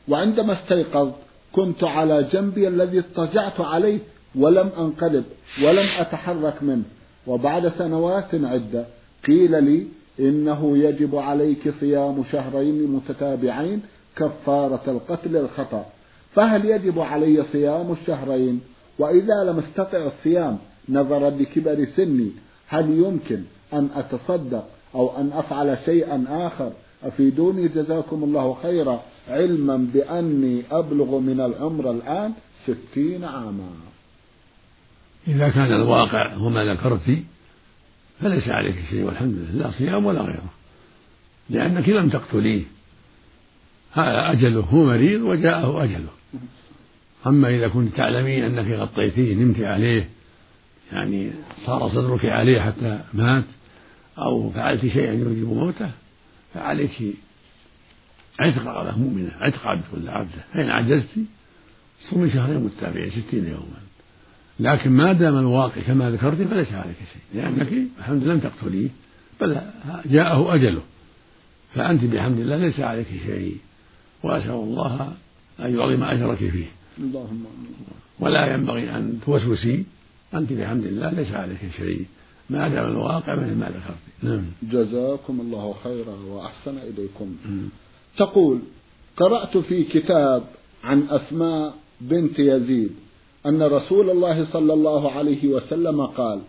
وعندما 0.09 0.53
استيقظت 0.53 1.15
كنت 1.53 1.85
على 1.85 2.23
جنبي 2.33 2.69
الذي 2.69 2.99
اضطجعت 2.99 3.61
عليه 3.61 3.99
ولم 4.35 4.71
أنقلب 4.79 5.25
ولم 5.63 5.87
أتحرك 5.99 6.63
منه. 6.63 6.85
وبعد 7.27 7.69
سنوات 7.69 8.35
عدة 8.35 8.87
قيل 9.27 9.65
لي 9.65 9.87
إنه 10.21 10.79
يجب 10.79 11.17
عليك 11.17 11.75
صيام 11.81 12.25
شهرين 12.33 12.87
متتابعين 12.87 13.83
كفارة 14.17 14.83
القتل 14.89 15.37
الخطأ. 15.37 15.87
فهل 16.35 16.65
يجب 16.65 16.99
علي 16.99 17.45
صيام 17.53 17.93
الشهرين؟ 17.93 18.61
وإذا 18.99 19.45
لم 19.45 19.59
أستطع 19.59 19.99
الصيام 19.99 20.59
نظرا 20.89 21.31
لكبر 21.31 21.87
سني. 21.97 22.31
هل 22.69 22.91
يمكن 22.91 23.43
أن 23.73 23.89
أتصدق 23.95 24.65
أو 24.95 25.21
أن 25.21 25.31
أفعل 25.33 25.79
شيئا 25.85 26.25
آخر؟ 26.29 26.73
أفيدوني 27.05 27.69
جزاكم 27.69 28.25
الله 28.25 28.57
خيرا. 28.63 29.03
علما 29.29 29.77
بأني 29.95 30.63
أبلغ 30.71 31.19
من 31.19 31.41
العمر 31.41 31.91
الآن 31.91 32.33
ستين 32.65 33.25
عاما. 33.25 33.71
إذا 35.29 35.49
كان 35.49 35.73
الواقع 35.73 36.35
هو 36.35 36.49
ما 36.49 36.65
ذكرت 36.65 37.01
فليس 38.21 38.49
عليك 38.49 38.77
شيء 38.91 39.05
والحمد 39.05 39.35
لله 39.35 39.65
لا 39.65 39.71
صيام 39.71 40.07
ولا 40.07 40.21
غيره. 40.21 40.51
لأنك 41.51 41.89
لم 41.89 42.09
تقتليه. 42.09 42.76
هذا 43.97 44.33
أجله 44.33 44.61
هو 44.61 44.85
مريض 44.85 45.21
وجاءه 45.21 45.85
أجله. 45.85 46.09
أما 47.27 47.49
إذا 47.49 47.69
كنت 47.69 47.97
تعلمين 47.97 48.45
أنك 48.45 48.73
غطيتيه 48.73 49.35
نمت 49.35 49.61
عليه 49.61 50.09
يعني 50.93 51.31
صار 51.67 51.89
صدرك 51.89 52.25
عليه 52.27 52.61
حتى 52.61 53.01
مات 53.15 53.45
أو 54.19 54.51
فعلت 54.51 54.87
شيئا 54.87 55.13
يوجب 55.13 55.55
موته 55.55 55.91
فعليك 56.55 56.91
عتق 58.41 58.67
رقبة 58.67 58.99
مؤمنة 58.99 59.31
عتق 59.41 59.67
عبد 59.67 59.85
ولا 59.93 60.13
عبده. 60.13 60.45
فإن 60.53 60.71
عجزت 60.71 61.09
صومي 62.11 62.31
شهرين 62.31 62.61
متابعين 62.61 63.11
ستين 63.11 63.47
يوما. 63.47 63.81
لكن 64.61 64.91
ما 64.91 65.13
دام 65.13 65.39
الواقع 65.39 65.81
كما 65.87 66.11
ذكرت 66.11 66.43
فليس 66.43 66.73
عليك 66.73 66.97
شيء 67.13 67.43
لأنك 67.43 67.73
الحمد 67.99 68.23
لله 68.23 68.35
لم 68.35 68.41
تقتليه 68.41 68.89
بل 69.41 69.61
جاءه 70.07 70.55
أجله. 70.55 70.83
فأنت 71.75 72.05
بحمد 72.05 72.39
الله 72.39 72.57
ليس 72.57 72.81
عليك 72.81 73.07
شيء. 73.27 73.57
وأسأل 74.23 74.51
الله 74.51 75.13
أن 75.61 75.79
يعظم 75.79 76.03
أجرك 76.03 76.39
فيه. 76.39 76.67
اللهم 76.99 77.45
ولا 78.21 78.55
ينبغي 78.55 78.91
أن 78.91 79.21
توسوسي. 79.27 79.85
أنت 80.35 80.53
بحمد 80.53 80.85
الله 80.85 81.11
ليس 81.11 81.33
عليك 81.33 81.59
شيء. 81.77 82.05
ما 82.51 82.69
دام 82.69 82.93
الواقع 82.93 83.35
مثل 83.35 83.55
ما 83.55 83.67
ذكرت. 83.67 84.23
نعم. 84.23 84.45
جزاكم 84.63 85.41
الله 85.41 85.75
خيرا 85.85 86.17
وأحسن 86.29 86.79
إليكم. 86.79 87.25
م. 87.25 87.69
تقول 88.17 88.59
قرأت 89.17 89.59
في 89.59 89.83
كتاب 89.85 90.43
عن 90.85 91.03
أسماء 91.11 91.75
بنت 92.01 92.39
يزيد 92.39 92.91
أن 93.47 93.63
رسول 93.63 94.11
الله 94.11 94.45
صلى 94.53 94.73
الله 94.73 95.13
عليه 95.13 95.49
وسلم 95.49 96.07
قال 96.07 96.41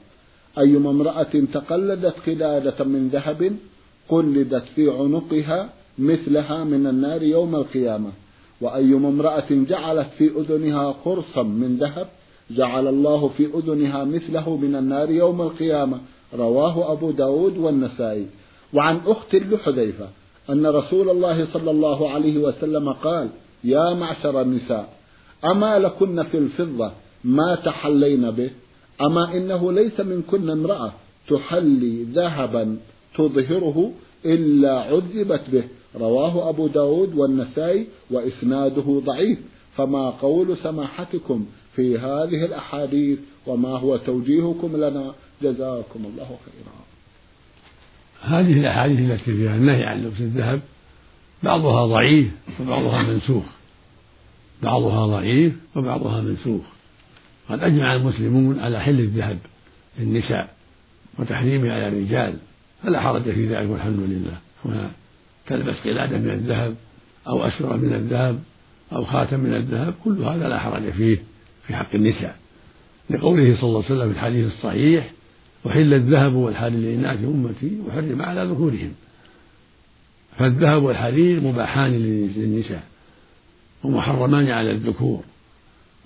أيما 0.60 0.89
امرأة 0.89 1.34
تقلدت 1.53 2.15
قلادة 2.25 2.86
من 2.86 3.10
ذهب 3.10 3.56
قلدت 4.10 4.63
في 4.75 4.89
عنقها 4.89 5.69
مثلها 5.99 6.63
من 6.63 6.88
النار 6.88 7.23
يوم 7.23 7.55
القيامة. 7.55 8.12
وأيما 8.62 9.10
امرأة 9.10 9.45
جعلت 9.49 10.07
في 10.17 10.31
أذنها 10.39 10.91
قرصا 11.05 11.43
من 11.43 11.77
ذهب 11.77 12.07
جعل 12.51 12.88
الله 12.88 13.27
في 13.38 13.45
أذنها 13.45 14.03
مثله 14.03 14.57
من 14.57 14.75
النار 14.75 15.12
يوم 15.12 15.41
القيامة. 15.41 15.99
رواه 16.33 16.91
أبو 16.91 17.12
داود 17.12 17.57
والنسائي. 17.57 18.27
وعن 18.73 19.01
أخت 19.05 19.36
لحذيفة 19.36 20.07
أن 20.49 20.67
رسول 20.67 21.10
الله 21.10 21.45
صلى 21.53 21.71
الله 21.71 22.10
عليه 22.10 22.38
وسلم 22.38 22.89
قال 22.89 23.29
يا 23.63 23.93
معشر 23.93 24.41
النساء 24.41 24.93
أما 25.45 25.79
لكن 25.79 26.23
في 26.23 26.38
الفضة 26.38 26.91
ما 27.23 27.55
تحلين 27.55 28.31
به؟ 28.31 28.49
أما 29.01 29.38
إنه 29.38 29.71
ليس 29.71 29.99
منكن 29.99 30.49
امرأة 30.49 30.91
تحلي 31.29 32.03
ذهبا 32.03 32.77
تظهره 33.17 33.91
إلا 34.25 34.79
عذبت 34.79 35.41
به. 35.51 35.63
رواه 35.97 36.49
أبو 36.49 36.67
داود 36.67 37.15
والنسائي 37.15 37.88
وإسناده 38.12 39.01
ضعيف 39.05 39.39
فما 39.77 40.10
قول 40.10 40.57
سماحتكم 40.57 41.45
في 41.75 41.97
هذه 41.97 42.45
الأحاديث 42.45 43.19
وما 43.47 43.69
هو 43.69 43.97
توجيهكم 43.97 44.77
لنا؟ 44.77 45.13
جزاكم 45.41 46.05
الله 46.05 46.25
خيرا. 46.45 46.77
هذه 48.21 48.60
الأحاديث 48.60 48.99
التي 48.99 49.23
فيها 49.23 49.55
النهي 49.55 49.83
عن 49.83 50.03
لبس 50.03 50.19
الذهب 50.19 50.62
بعضها 51.43 51.86
ضعيف 51.86 52.31
وبعضها 52.62 53.03
منسوخ. 53.03 53.43
بعضها 54.63 55.05
ضعيف 55.07 55.53
وبعضها 55.75 56.21
منسوخ. 56.21 56.62
قد 57.49 57.63
أجمع 57.63 57.95
المسلمون 57.95 58.60
على 58.60 58.79
حل 58.79 58.99
الذهب 58.99 59.38
للنساء 59.99 60.53
وتحريمه 61.19 61.71
على 61.71 61.88
الرجال 61.88 62.33
فلا 62.83 63.01
حرج 63.01 63.23
في 63.23 63.47
ذلك 63.47 63.69
والحمد 63.69 63.99
لله. 63.99 64.38
هنا 64.65 64.91
تلبس 65.47 65.75
قلادة 65.86 66.17
من 66.17 66.29
الذهب 66.29 66.75
أو 67.27 67.43
أسرة 67.47 67.75
من 67.75 67.93
الذهب 67.93 68.39
أو 68.93 69.05
خاتم 69.05 69.39
من 69.39 69.53
الذهب 69.53 69.93
كل 70.03 70.21
هذا 70.21 70.49
لا 70.49 70.60
حرج 70.60 70.89
فيه 70.89 71.17
في 71.67 71.75
حق 71.75 71.95
النساء. 71.95 72.36
لقوله 73.10 73.55
صلى 73.55 73.69
الله 73.69 73.83
عليه 73.83 73.95
وسلم 73.95 74.13
في 74.13 74.19
الحديث 74.19 74.45
الصحيح 74.47 75.12
أحل 75.67 75.93
الذهب 75.93 76.33
والحرير 76.33 76.79
لإناث 76.79 77.23
أمتي 77.23 77.77
وحرم 77.88 78.21
على 78.21 78.43
ذكورهم. 78.43 78.93
فالذهب 80.38 80.83
والحرير 80.83 81.41
مباحان 81.41 81.91
للنساء 81.91 82.83
ومحرمان 83.83 84.49
على 84.49 84.71
الذكور. 84.71 85.23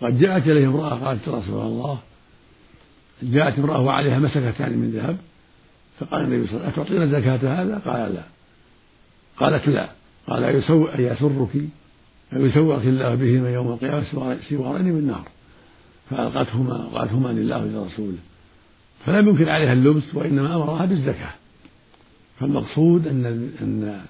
قد 0.02 0.20
جاءت 0.20 0.48
إليه 0.48 0.68
امرأة 0.68 0.90
قالت 0.90 1.28
رسول 1.28 1.62
الله 1.62 2.00
جاءت 3.24 3.60
امرأة 3.60 3.82
وعليها 3.82 4.20
مسكتان 4.20 4.78
من 4.78 4.92
ذهب 4.92 5.18
فقال 6.00 6.24
النبي 6.24 6.48
صلى 6.48 6.56
الله 6.56 6.66
عليه 6.66 6.74
وسلم 6.74 6.84
أتعطينا 6.84 7.20
زكاة 7.20 7.62
هذا؟ 7.62 7.82
قال 7.86 8.14
لا. 8.14 8.24
قالت 9.38 9.68
لا. 9.68 9.90
قال 10.28 10.44
أيسرك 10.44 11.00
أيسرك 12.34 12.86
الله 12.86 13.16
بهما 13.16 13.54
يوم 13.54 13.68
القيامة 13.68 14.38
سوارين 14.50 14.86
من 14.86 15.08
نار 15.08 15.28
فألقتهما 16.10 16.86
وقالتهما 16.86 17.30
لله 17.30 17.58
ولرسوله. 17.58 18.18
فلم 19.06 19.30
ينكر 19.30 19.50
عليها 19.50 19.74
اللبس 19.74 20.16
وإنما 20.16 20.56
أمرها 20.56 20.86
بالزكاة. 20.86 21.34
فالمقصود 22.40 23.08
أن 23.08 23.26
أن 23.62 24.02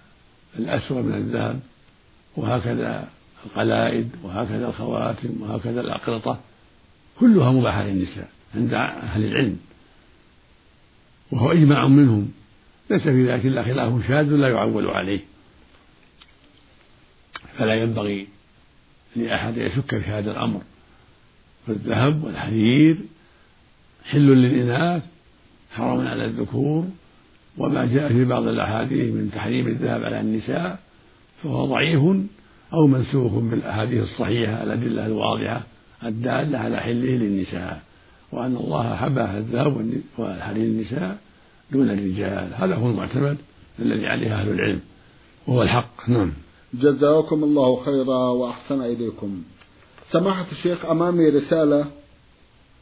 الأسوأ 0.59 1.01
من 1.01 1.13
الذهب 1.13 1.59
وهكذا 2.37 3.07
القلائد 3.45 4.09
وهكذا 4.23 4.67
الخواتم 4.67 5.29
وهكذا 5.41 5.81
الأقرطة 5.81 6.39
كلها 7.19 7.51
مباحة 7.51 7.83
للنساء 7.83 8.29
عند 8.55 8.73
أهل 8.73 9.23
العلم. 9.23 9.59
وهو 11.31 11.51
إجماع 11.51 11.87
منهم. 11.87 12.31
ليس 12.91 13.01
في 13.01 13.31
ذلك 13.31 13.45
إلا 13.45 13.63
خلاف 13.63 14.07
شاذ 14.07 14.23
لا 14.23 14.47
يعول 14.47 14.87
عليه. 14.87 15.19
فلا 17.57 17.75
ينبغي 17.75 18.27
لأحد 19.15 19.57
يشك 19.57 19.97
في 19.97 20.09
هذا 20.09 20.31
الأمر. 20.31 20.61
فالذهب 21.67 22.23
والحرير 22.23 22.97
حل 24.05 24.27
للإناث 24.27 25.03
حرام 25.71 26.07
على 26.07 26.25
الذكور 26.25 26.85
وما 27.57 27.85
جاء 27.85 28.07
في 28.07 28.25
بعض 28.25 28.47
الأحاديث 28.47 29.13
من 29.13 29.31
تحريم 29.35 29.67
الذهب 29.67 30.03
على 30.03 30.19
النساء 30.19 30.79
فهو 31.43 31.65
ضعيف 31.65 32.01
أو 32.73 32.87
منسوخ 32.87 33.33
بالأحاديث 33.33 34.03
الصحيحة 34.03 34.63
الأدلة 34.63 35.05
الواضحة 35.05 35.61
الدالة 36.03 36.57
على 36.57 36.79
حله 36.79 37.09
للنساء. 37.09 37.81
وأن 38.31 38.55
الله 38.55 38.95
حبه 38.95 39.37
الذهب 39.37 40.01
والحرير 40.17 40.63
للنساء 40.63 41.17
دون 41.71 41.89
الرجال. 41.89 42.53
هذا 42.53 42.75
هو 42.75 42.89
المعتمد 42.89 43.37
الذي 43.79 44.05
عليه 44.07 44.39
أهل 44.39 44.49
العلم 44.49 44.79
وهو 45.47 45.61
الحق. 45.61 46.09
نعم. 46.09 46.33
جزاكم 46.73 47.43
الله 47.43 47.83
خيرا 47.83 48.29
وأحسن 48.29 48.81
إليكم. 48.81 49.41
سماحة 50.11 50.45
الشيخ 50.51 50.85
أمامي 50.85 51.29
رسالة 51.29 51.85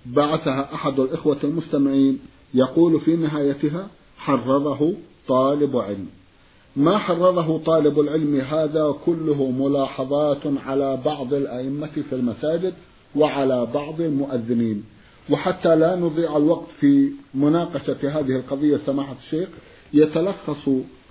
بعثها 0.06 0.73
أحد 0.73 0.99
الإخوة 0.99 1.38
المستمعين 1.43 2.19
يقول 2.54 2.99
في 2.99 3.15
نهايتها 3.15 3.88
حرره 4.17 4.93
طالب 5.28 5.78
علم. 5.78 6.08
ما 6.75 6.97
حرره 6.97 7.62
طالب 7.65 7.99
العلم 7.99 8.36
هذا 8.36 8.95
كله 9.06 9.52
ملاحظات 9.52 10.41
على 10.65 10.97
بعض 11.06 11.34
الأئمة 11.34 11.91
في 12.10 12.15
المساجد 12.15 12.73
وعلى 13.15 13.67
بعض 13.73 14.02
المؤذنين. 14.02 14.84
وحتى 15.31 15.75
لا 15.75 15.95
نضيع 15.95 16.37
الوقت 16.37 16.67
في 16.79 17.11
مناقشة 17.33 18.19
هذه 18.19 18.35
القضية 18.35 18.79
سماحة 18.85 19.15
الشيخ. 19.25 19.49
يتلخص 19.93 20.69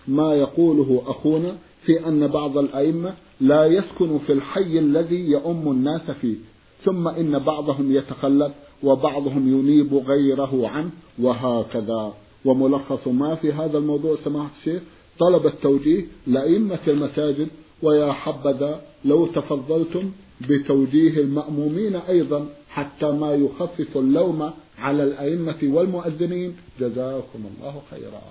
ما 0.08 0.34
يقوله 0.34 1.02
أخونا 1.06 1.56
في 1.82 2.06
أن 2.06 2.26
بعض 2.26 2.58
الأئمة 2.58 3.14
لا 3.40 3.66
يسكن 3.66 4.18
في 4.18 4.32
الحي 4.32 4.78
الذي 4.78 5.30
يؤم 5.30 5.70
الناس 5.70 6.10
فيه 6.10 6.36
ثم 6.84 7.08
إن 7.08 7.38
بعضهم 7.38 7.92
يتخلف 7.92 8.52
وبعضهم 8.82 9.58
ينيب 9.58 9.94
غيره 9.94 10.68
عنه 10.68 10.90
وهكذا. 11.18 12.12
وملخص 12.44 13.08
ما 13.08 13.34
في 13.34 13.52
هذا 13.52 13.78
الموضوع 13.78 14.16
سماحة 14.24 14.50
الشيخ 14.58 14.82
طلب 15.18 15.46
التوجيه 15.46 16.06
لأئمة 16.26 16.78
المساجد 16.88 17.48
ويا 17.82 18.12
حبذا 18.12 18.80
لو 19.04 19.26
تفضلتم 19.26 20.10
بتوجيه 20.48 21.20
المأمومين 21.20 21.96
أيضا. 21.96 22.46
حتى 22.70 23.06
ما 23.06 23.32
يخفف 23.32 23.96
اللوم 23.96 24.52
على 24.78 25.02
الأئمة 25.02 25.58
والمؤذنين. 25.62 26.56
جزاكم 26.80 27.50
الله 27.56 27.82
خيرا. 27.90 28.22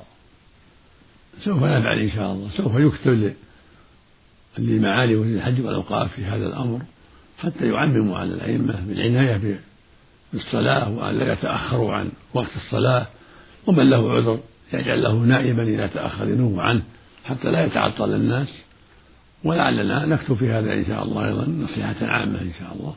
سوف 1.43 1.63
نفعل 1.63 1.99
إن 1.99 2.09
شاء 2.09 2.31
الله. 2.33 2.49
سوف 2.49 2.75
يكتب 2.75 3.33
لمعالي 4.57 5.15
وزير 5.15 5.35
الحج 5.35 5.61
والأوقاف 5.61 6.13
في 6.13 6.25
هذا 6.25 6.47
الأمر 6.47 6.81
حتى 7.37 7.67
يعمموا 7.67 8.17
على 8.17 8.33
الأئمة 8.33 8.85
بالعناية 8.87 9.59
بالصلاة 10.33 10.91
وأن 10.91 11.17
لا 11.17 11.33
يتأخروا 11.33 11.93
عن 11.93 12.09
وقت 12.33 12.55
الصلاة. 12.55 13.07
ومن 13.67 13.89
له 13.89 14.11
عذر 14.11 14.39
يجعل 14.73 15.03
له 15.03 15.13
نائبا 15.13 15.63
إذا 15.63 15.87
تأخر 15.87 16.29
ينوب 16.29 16.59
عنه 16.59 16.81
حتى 17.25 17.51
لا 17.51 17.65
يتعطل 17.65 18.13
الناس. 18.13 18.57
ولعلنا 19.43 20.05
نكتب 20.05 20.35
في 20.35 20.49
هذا 20.49 20.73
إن 20.73 20.85
شاء 20.85 21.03
الله 21.03 21.27
أيضا 21.27 21.47
نصيحة 21.47 21.95
عامة 22.01 22.41
إن 22.41 22.51
شاء 22.59 22.75
الله 22.79 22.95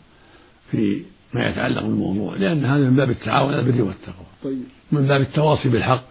في 0.70 1.02
ما 1.34 1.48
يتعلق 1.48 1.82
بالموضوع 1.82 2.36
لأن 2.36 2.64
هذا 2.64 2.90
من 2.90 2.96
باب 2.96 3.10
التعاون 3.10 3.54
على 3.54 3.60
البر 3.60 3.82
والتقوى. 3.82 4.26
طيب. 4.44 4.62
من 4.92 5.06
باب 5.06 5.20
التواصي 5.20 5.68
بالحق 5.68 6.04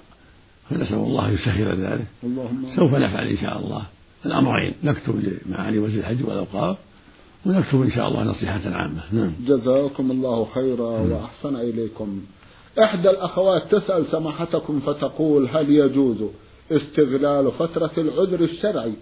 فنسأل 0.70 0.98
الله 0.98 1.32
يسهل 1.32 1.82
ذلك. 1.82 2.08
اللهم 2.24 2.66
سوف 2.76 2.94
نفعل 2.94 3.28
إن 3.28 3.38
شاء 3.38 3.60
الله. 3.60 3.84
الأمرين 4.26 4.74
نكتب 4.84 5.40
لمعالي 5.48 5.80
وزير 5.80 6.00
الحج 6.00 6.24
والأوقاف 6.26 6.78
ونكتب 7.46 7.82
إن 7.82 7.92
شاء 7.92 8.08
الله 8.08 8.24
نصيحة 8.24 8.62
عامة. 8.66 9.02
نعم. 9.12 9.32
جزاكم 9.48 10.12
الله 10.12 10.48
خيرا 10.54 11.00
نعم. 11.00 11.12
وأحسن 11.12 11.56
إليكم. 11.56 12.22
إحدى 12.84 13.10
الأخوات 13.10 13.76
تسأل 13.76 14.06
سماحتكم 14.12 14.80
فتقول 14.80 15.50
هل 15.50 15.70
يجوز 15.70 16.18
استغلال 16.72 17.52
فترة 17.52 17.92
العذر 17.98 18.40
الشرعي 18.42 18.94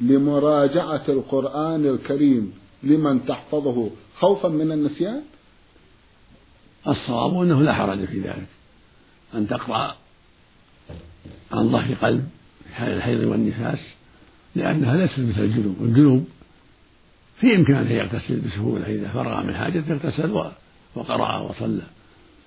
لمراجعة 0.00 1.02
القرآن 1.08 1.86
الكريم 1.86 2.52
لمن 2.82 3.26
تحفظه 3.26 3.90
خوفا 4.18 4.48
من 4.48 4.72
النسيان؟ 4.72 5.22
الصواب 6.88 7.42
أنه 7.42 7.62
لا 7.62 7.74
حرج 7.74 8.04
في 8.04 8.20
ذلك. 8.20 8.46
أن 9.34 9.48
تقرأ 9.48 9.96
عن 11.52 11.70
ظهر 11.70 11.94
قلب 11.94 12.28
في 12.68 12.74
حال 12.74 12.92
الحيض 12.92 13.20
والنفاس 13.20 13.78
لأنها 14.54 14.96
ليست 14.96 15.18
مثل 15.18 15.40
الجنوب. 15.40 15.76
الجنوب 15.80 16.28
في 17.40 17.56
إمكانه 17.56 17.90
يغتسل 17.90 18.40
بسهولة 18.40 18.86
إذا 18.86 19.08
فرغ 19.08 19.42
من 19.42 19.54
حاجته 19.54 19.92
اغتسل 19.92 20.44
وقرأ 20.94 21.38
وصلى. 21.40 21.82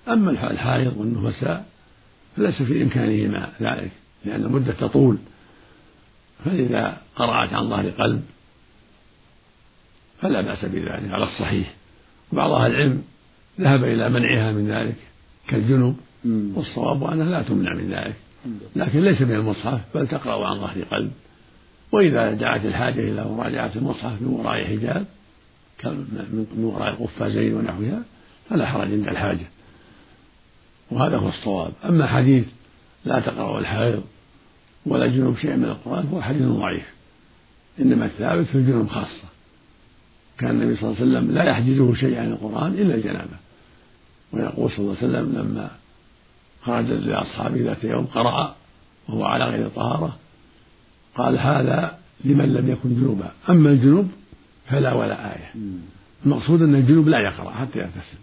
أما 0.08 0.30
الحائض 0.30 0.96
والنفساء 0.96 1.66
فليس 2.36 2.62
في 2.62 2.82
إمكانه 2.82 3.28
مع 3.28 3.48
ذلك 3.60 3.90
لأن 4.24 4.44
المدة 4.44 4.72
تطول. 4.72 5.18
فإذا 6.44 7.00
قرأت 7.16 7.52
عن 7.52 7.70
ظهر 7.70 7.90
قلب 7.90 8.22
فلا 10.20 10.40
بأس 10.40 10.64
بذلك 10.64 11.10
على 11.10 11.24
الصحيح. 11.24 11.74
وبعض 12.32 12.50
أهل 12.52 12.70
العلم 12.70 13.02
ذهب 13.60 13.84
إلى 13.84 14.08
منعها 14.08 14.52
من 14.52 14.68
ذلك 14.68 14.96
كالجنوب 15.48 15.96
والصواب 16.26 17.04
أنها 17.04 17.30
لا 17.30 17.42
تمنع 17.42 17.74
من 17.74 17.90
ذلك. 17.90 18.14
لكن 18.76 19.00
ليس 19.00 19.22
من 19.22 19.34
المصحف 19.34 19.80
بل 19.94 20.08
تقرأ 20.08 20.46
عن 20.46 20.60
ظهر 20.60 20.82
قلب. 20.82 21.12
وإذا 21.92 22.32
دعت 22.32 22.64
الحاجة 22.64 23.00
إلى 23.00 23.24
مراجعة 23.24 23.70
المصحف 23.76 24.22
من 24.22 24.26
وراء 24.28 24.64
حجاب 24.64 25.06
من 25.84 26.64
وراء 26.64 26.90
القفازين 26.90 27.54
ونحوها 27.54 28.02
فلا 28.50 28.66
حرج 28.66 28.92
عند 28.92 29.08
الحاجة. 29.08 29.46
وهذا 30.90 31.16
هو 31.16 31.28
الصواب. 31.28 31.72
أما 31.84 32.06
حديث 32.06 32.46
لا 33.04 33.20
تقرأ 33.20 33.60
الحائض 33.60 34.02
ولا 34.86 35.06
جنوب 35.06 35.36
شيء 35.36 35.56
من 35.56 35.64
القرآن 35.64 36.06
فهو 36.06 36.22
حديث 36.22 36.42
ضعيف. 36.42 36.94
إنما 37.80 38.06
الثابت 38.06 38.46
في 38.46 38.54
الجنوب 38.54 38.88
خاصة. 38.88 39.28
كان 40.38 40.50
النبي 40.50 40.76
صلى 40.76 40.90
الله 40.90 41.00
عليه 41.00 41.10
وسلم 41.10 41.34
لا 41.34 41.44
يحجزه 41.44 41.94
شيء 41.94 42.18
عن 42.18 42.32
القرآن 42.32 42.72
إلا 42.72 42.94
الجنابة. 42.94 43.43
ويقول 44.34 44.70
صلى 44.70 44.78
الله 44.78 44.96
عليه 44.96 45.08
وسلم 45.08 45.38
لما 45.38 45.70
خرج 46.62 46.84
لأصحابه 46.84 47.64
ذات 47.64 47.84
يوم 47.84 48.04
قرأ 48.04 48.54
وهو 49.08 49.24
على 49.24 49.44
غير 49.44 49.68
طهارة 49.68 50.16
قال 51.14 51.38
هذا 51.38 51.98
لمن 52.24 52.54
لم 52.54 52.70
يكن 52.70 52.94
جنوبا. 52.94 53.32
أما 53.50 53.70
الجنوب 53.70 54.08
فلا 54.66 54.92
ولا 54.94 55.36
آية. 55.36 55.52
المقصود 56.26 56.62
أن 56.62 56.74
الجنوب 56.74 57.08
لا 57.08 57.18
يقرأ 57.18 57.50
حتى 57.50 57.78
يغتسل. 57.78 58.18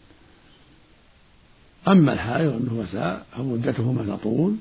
أما 1.88 2.14
الحائض 2.14 2.54
والنفساء 2.54 3.26
فمدتهما 3.38 4.16
تطول 4.16 4.56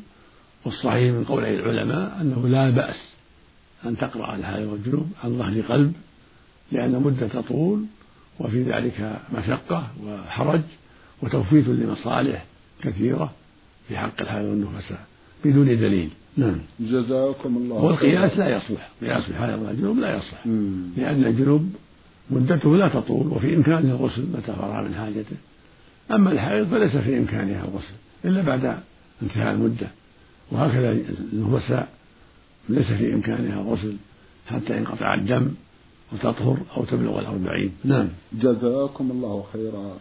والصحيح 0.65 1.15
من 1.15 1.25
قول 1.25 1.45
العلماء 1.45 2.21
أنه 2.21 2.49
لا 2.49 2.71
بأس 2.71 3.15
أن 3.85 3.97
تقرأ 3.97 4.37
الحائض 4.37 4.69
والجنوب 4.69 5.09
عن 5.25 5.39
ظهر 5.39 5.61
قلب 5.61 5.93
لأن 6.73 6.95
المدة 6.95 7.29
تطول 7.29 7.85
وفي 8.41 8.63
ذلك 8.63 9.21
مشقة 9.35 9.87
وحرج 10.05 10.61
وتوفيت 11.23 11.69
لمصالح 11.69 12.45
كثيرة 12.83 13.33
في 13.89 13.97
حق 13.97 14.21
الحائض 14.21 14.45
والنفساء 14.45 15.07
بدون 15.45 15.67
دليل. 15.67 16.09
نعم. 16.37 16.59
جزاكم 16.81 17.57
الله 17.57 17.77
والقياس 17.77 18.39
لا 18.39 18.57
يصلح. 18.57 18.91
قياس 19.01 19.29
الحائض 19.29 19.63
والجنوب 19.63 19.99
لا 19.99 20.17
يصلح. 20.17 20.47
مم. 20.47 20.83
لأن 20.97 21.25
الجنوب 21.25 21.73
مدته 22.31 22.77
لا 22.77 22.89
تطول 22.89 23.27
وفي 23.27 23.57
إمكانه 23.57 23.91
الغسل 23.91 24.23
متى 24.23 24.53
فرغ 24.53 24.83
من 24.83 24.95
حاجته. 24.95 25.37
أما 26.11 26.33
الحائض 26.33 26.67
فليس 26.67 26.97
في 26.97 27.19
إمكانها 27.19 27.65
الغسل 27.65 27.95
إلا 28.25 28.43
بعد 28.43 28.79
انتهاء 29.23 29.55
المدة. 29.55 29.87
وهكذا 30.53 30.99
النفساء 31.33 31.89
ليس 32.69 32.87
في 32.87 33.15
إمكانها 33.15 33.61
الغسل 33.61 33.97
حتى 34.47 34.77
ينقطع 34.77 35.15
الدم 35.15 35.49
وتطهر 36.13 36.59
أو 36.77 36.85
تبلغ 36.85 37.21
الأربعين. 37.21 37.73
نعم. 37.85 38.09
جزاكم 38.33 39.11
الله 39.11 39.45
خيرا. 39.53 39.97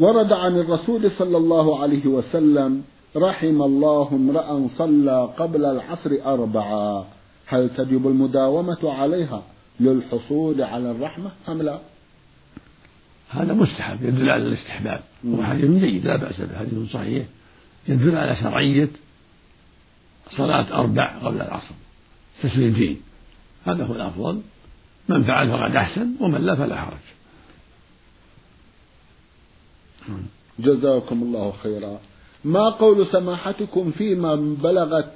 ورد 0.00 0.32
عن 0.32 0.56
الرسول 0.56 1.10
صلى 1.10 1.36
الله 1.36 1.82
عليه 1.82 2.06
وسلم 2.06 2.82
رحم 3.16 3.62
الله 3.62 4.08
امرأ 4.12 4.68
صلى 4.78 5.34
قبل 5.38 5.64
العصر 5.64 6.10
أربعا 6.26 7.04
هل 7.46 7.70
تجب 7.76 8.06
المداومة 8.06 8.78
عليها 8.82 9.42
للحصول 9.80 10.62
على 10.62 10.90
الرحمة 10.90 11.30
أم 11.48 11.62
لا؟ 11.62 11.78
هذا 13.28 13.52
مستحب 13.52 14.04
يدل 14.04 14.30
على 14.30 14.42
الاستحباب. 14.42 15.00
وهو 15.24 15.42
حديث 15.42 15.70
جيد 15.70 16.06
لا 16.06 16.16
بأس 16.16 16.40
به 16.40 16.58
حديث 16.58 16.92
صحيح. 16.92 17.26
يدل 17.88 18.16
على 18.16 18.36
شرعية 18.36 18.88
صلاة 20.36 20.80
أربع 20.80 21.18
قبل 21.18 21.40
العصر 21.40 21.74
تسليمتين 22.42 23.00
هذا 23.64 23.84
هو 23.84 23.94
الأفضل. 23.94 24.40
من 25.08 25.24
فعل 25.24 25.48
فقد 25.50 25.76
أحسن 25.76 26.10
ومن 26.20 26.40
لا 26.40 26.54
فلا 26.54 26.76
حرج. 26.76 27.19
جزاكم 30.58 31.22
الله 31.22 31.52
خيرا. 31.62 32.00
ما 32.44 32.68
قول 32.68 33.06
سماحتكم 33.06 33.90
فيما 33.90 34.34
بلغت 34.62 35.12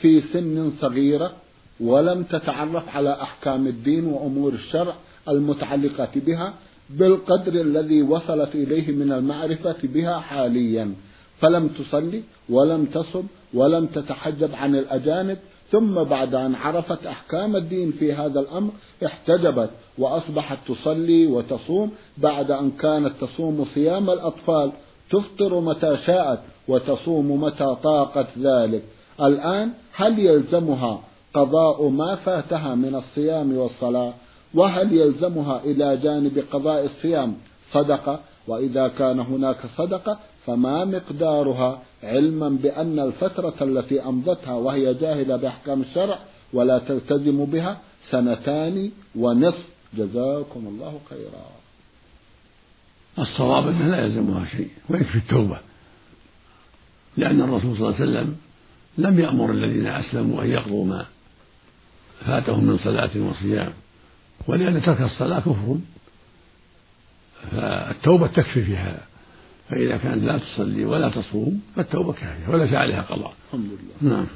في 0.00 0.20
سن 0.20 0.72
صغيرة 0.80 1.32
ولم 1.80 2.22
تتعرف 2.22 2.88
على 2.88 3.12
أحكام 3.22 3.66
الدين 3.66 4.04
وأمور 4.04 4.52
الشرع 4.52 4.94
المتعلقة 5.28 6.10
بها 6.14 6.54
بالقدر 6.90 7.60
الذي 7.60 8.02
وصلت 8.02 8.54
إليه 8.54 8.92
من 8.92 9.12
المعرفة 9.12 9.76
بها 9.82 10.18
حاليا. 10.18 10.94
فلم 11.40 11.68
تصلي 11.68 12.22
ولم 12.48 12.84
تصم 12.84 13.24
ولم 13.54 13.86
تتحجب 13.86 14.54
عن 14.54 14.76
الأجانب 14.76 15.38
ثم 15.72 16.04
بعد 16.04 16.34
أن 16.34 16.54
عرفت 16.54 17.06
أحكام 17.06 17.56
الدين 17.56 17.92
في 17.92 18.12
هذا 18.12 18.40
الأمر 18.40 18.70
احتجبت 19.06 19.70
وأصبحت 19.98 20.58
تصلي 20.68 21.26
وتصوم. 21.26 21.90
بعد 22.18 22.50
أن 22.50 22.70
كانت 22.70 23.12
تصوم 23.20 23.66
صيام 23.74 24.10
الأطفال 24.10 24.72
تفطر 25.10 25.60
متى 25.60 25.96
شاءت 26.06 26.38
وتصوم 26.68 27.42
متى 27.42 27.76
طاقت 27.82 28.26
ذلك. 28.38 28.82
الآن 29.20 29.70
هل 29.94 30.18
يلزمها 30.18 31.00
قضاء 31.34 31.88
ما 31.88 32.16
فاتها 32.16 32.74
من 32.74 32.94
الصيام 32.94 33.56
والصلاة؟ 33.56 34.12
وهل 34.54 34.92
يلزمها 34.92 35.60
إلى 35.64 35.96
جانب 35.96 36.44
قضاء 36.52 36.84
الصيام؟ 36.84 37.34
صدقة. 37.72 38.20
وإذا 38.48 38.88
كان 38.88 39.20
هناك 39.20 39.56
صدقة 39.78 40.18
فما 40.46 40.84
مقدارها 40.84 41.82
علما 42.02 42.48
بأن 42.48 42.98
الفترة 42.98 43.54
التي 43.60 44.00
أمضتها 44.00 44.54
وهي 44.54 44.94
جاهلة 44.94 45.36
بأحكام 45.36 45.80
الشرع 45.80 46.18
ولا 46.52 46.78
تلتزم 46.78 47.44
بها 47.44 47.80
سنتان 48.10 48.90
ونصف. 49.16 49.64
جزاكم 49.94 50.66
الله 50.66 51.00
خيرا. 51.10 51.62
الصواب 53.18 53.68
أنه 53.68 53.88
لا 53.88 54.04
يلزمها 54.04 54.46
شيء 54.46 54.70
ويكفي 54.88 55.18
التوبة 55.18 55.58
لأن 57.16 57.40
الرسول 57.40 57.76
صلى 57.76 57.88
الله 57.88 58.00
عليه 58.00 58.10
وسلم 58.10 58.36
لم 58.98 59.20
يأمر 59.20 59.50
الذين 59.50 59.86
أسلموا 59.86 60.42
أن 60.42 60.48
يقضوا 60.50 60.84
ما 60.84 61.06
فاتهم 62.26 62.64
من 62.64 62.78
صلاة 62.78 63.10
وصيام 63.16 63.72
ولأن 64.46 64.82
ترك 64.82 65.00
الصلاة 65.00 65.40
كفر 65.40 65.78
فالتوبة 67.50 68.26
تكفي 68.26 68.64
في 68.64 68.76
هذا 68.76 69.02
فإذا 69.72 69.96
كانت 69.96 70.24
لا 70.24 70.38
تصلي 70.38 70.84
ولا 70.84 71.08
تصوم 71.08 71.60
فالتوبة 71.76 72.12
كافية 72.12 72.52
وليس 72.52 72.72
عليها 72.72 73.02
قضاء. 73.02 73.32
الحمد 73.46 73.66
لله. 73.66 74.14
نعم. 74.14 74.26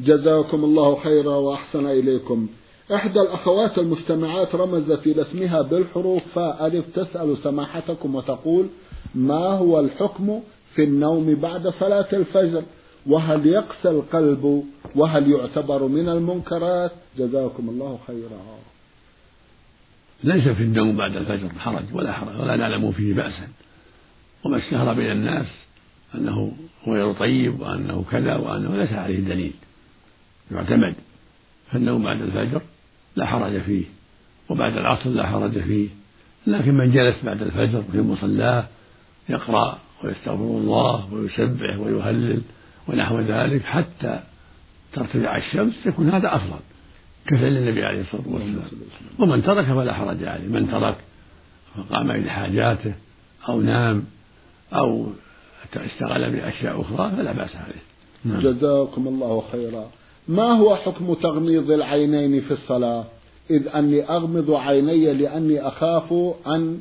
جزاكم 0.00 0.64
الله 0.64 1.00
خيرا 1.00 1.36
وأحسن 1.36 1.86
إليكم. 1.86 2.48
إحدى 2.94 3.20
الأخوات 3.20 3.78
المجتمعات 3.78 4.54
رمزت 4.54 5.06
إلى 5.06 5.22
اسمها 5.22 5.62
بالحروف 5.62 6.22
فاء 6.34 6.66
ألف 6.66 6.84
تسأل 6.94 7.36
سماحتكم 7.42 8.14
وتقول 8.14 8.66
ما 9.14 9.48
هو 9.48 9.80
الحكم 9.80 10.40
في 10.74 10.84
النوم 10.84 11.34
بعد 11.34 11.68
صلاة 11.68 12.08
الفجر؟ 12.12 12.62
وهل 13.06 13.46
يقسى 13.46 13.90
القلب؟ 13.90 14.64
وهل 14.96 15.32
يعتبر 15.32 15.86
من 15.86 16.08
المنكرات؟ 16.08 16.92
جزاكم 17.18 17.68
الله 17.68 17.98
خيرا. 18.06 18.40
ليس 20.24 20.48
في 20.48 20.62
النوم 20.62 20.96
بعد 20.96 21.16
الفجر 21.16 21.48
حرج 21.58 21.84
ولا 21.94 22.12
حرج 22.12 22.40
ولا 22.40 22.56
نعلم 22.56 22.92
فيه 22.92 23.14
بأسا. 23.14 23.48
وما 24.44 24.58
اشتهر 24.58 24.94
بين 24.94 25.10
الناس 25.12 25.46
أنه 26.14 26.52
غير 26.86 27.12
طيب 27.12 27.60
وأنه 27.60 28.04
كذا 28.10 28.36
وأنه 28.36 28.76
ليس 28.76 28.92
عليه 28.92 29.20
دليل 29.20 29.52
يعتمد. 30.50 30.94
فالنوم 31.72 32.04
بعد 32.04 32.22
الفجر 32.22 32.62
لا 33.16 33.26
حرج 33.26 33.60
فيه 33.60 33.84
وبعد 34.48 34.76
العصر 34.76 35.10
لا 35.10 35.26
حرج 35.26 35.58
فيه. 35.58 35.88
لكن 36.46 36.74
من 36.74 36.92
جلس 36.92 37.24
بعد 37.24 37.42
الفجر 37.42 37.82
في 37.92 38.00
مصلاه 38.00 38.66
يقرأ 39.28 39.78
ويستغفر 40.04 40.58
الله 40.58 41.12
ويسبح 41.12 41.78
ويهلل 41.78 42.42
ونحو 42.88 43.20
ذلك 43.20 43.62
حتى 43.62 44.20
ترتفع 44.92 45.36
الشمس 45.36 45.86
يكون 45.86 46.10
هذا 46.10 46.36
أفضل. 46.36 46.60
كفعل 47.26 47.56
النبي 47.56 47.84
عليه 47.84 48.00
الصلاة 48.00 48.28
والسلام. 48.28 48.64
ومن 49.18 49.42
ترك 49.42 49.64
فلا 49.64 49.94
حرج 49.94 50.24
عليه. 50.24 50.48
من 50.48 50.70
ترك 50.70 50.96
فقام 51.76 52.10
إلى 52.10 52.30
حاجاته 52.30 52.94
أو 53.48 53.60
نام 53.60 54.04
أو 54.72 55.06
اشتغل 55.76 56.32
بأشياء 56.32 56.80
أخرى 56.80 57.10
فلا 57.16 57.32
بأس 57.32 57.56
عليه. 57.56 57.82
نعم. 58.24 58.40
جزاكم 58.40 59.08
الله 59.08 59.42
خيرا. 59.52 59.90
ما 60.28 60.52
هو 60.52 60.76
حكم 60.76 61.14
تغميض 61.14 61.70
العينين 61.70 62.40
في 62.40 62.50
الصلاة؟ 62.50 63.04
إذ 63.50 63.68
أني 63.68 64.02
أغمض 64.02 64.50
عيني 64.50 65.12
لأني 65.14 65.68
أخاف 65.68 66.12
أن 66.46 66.80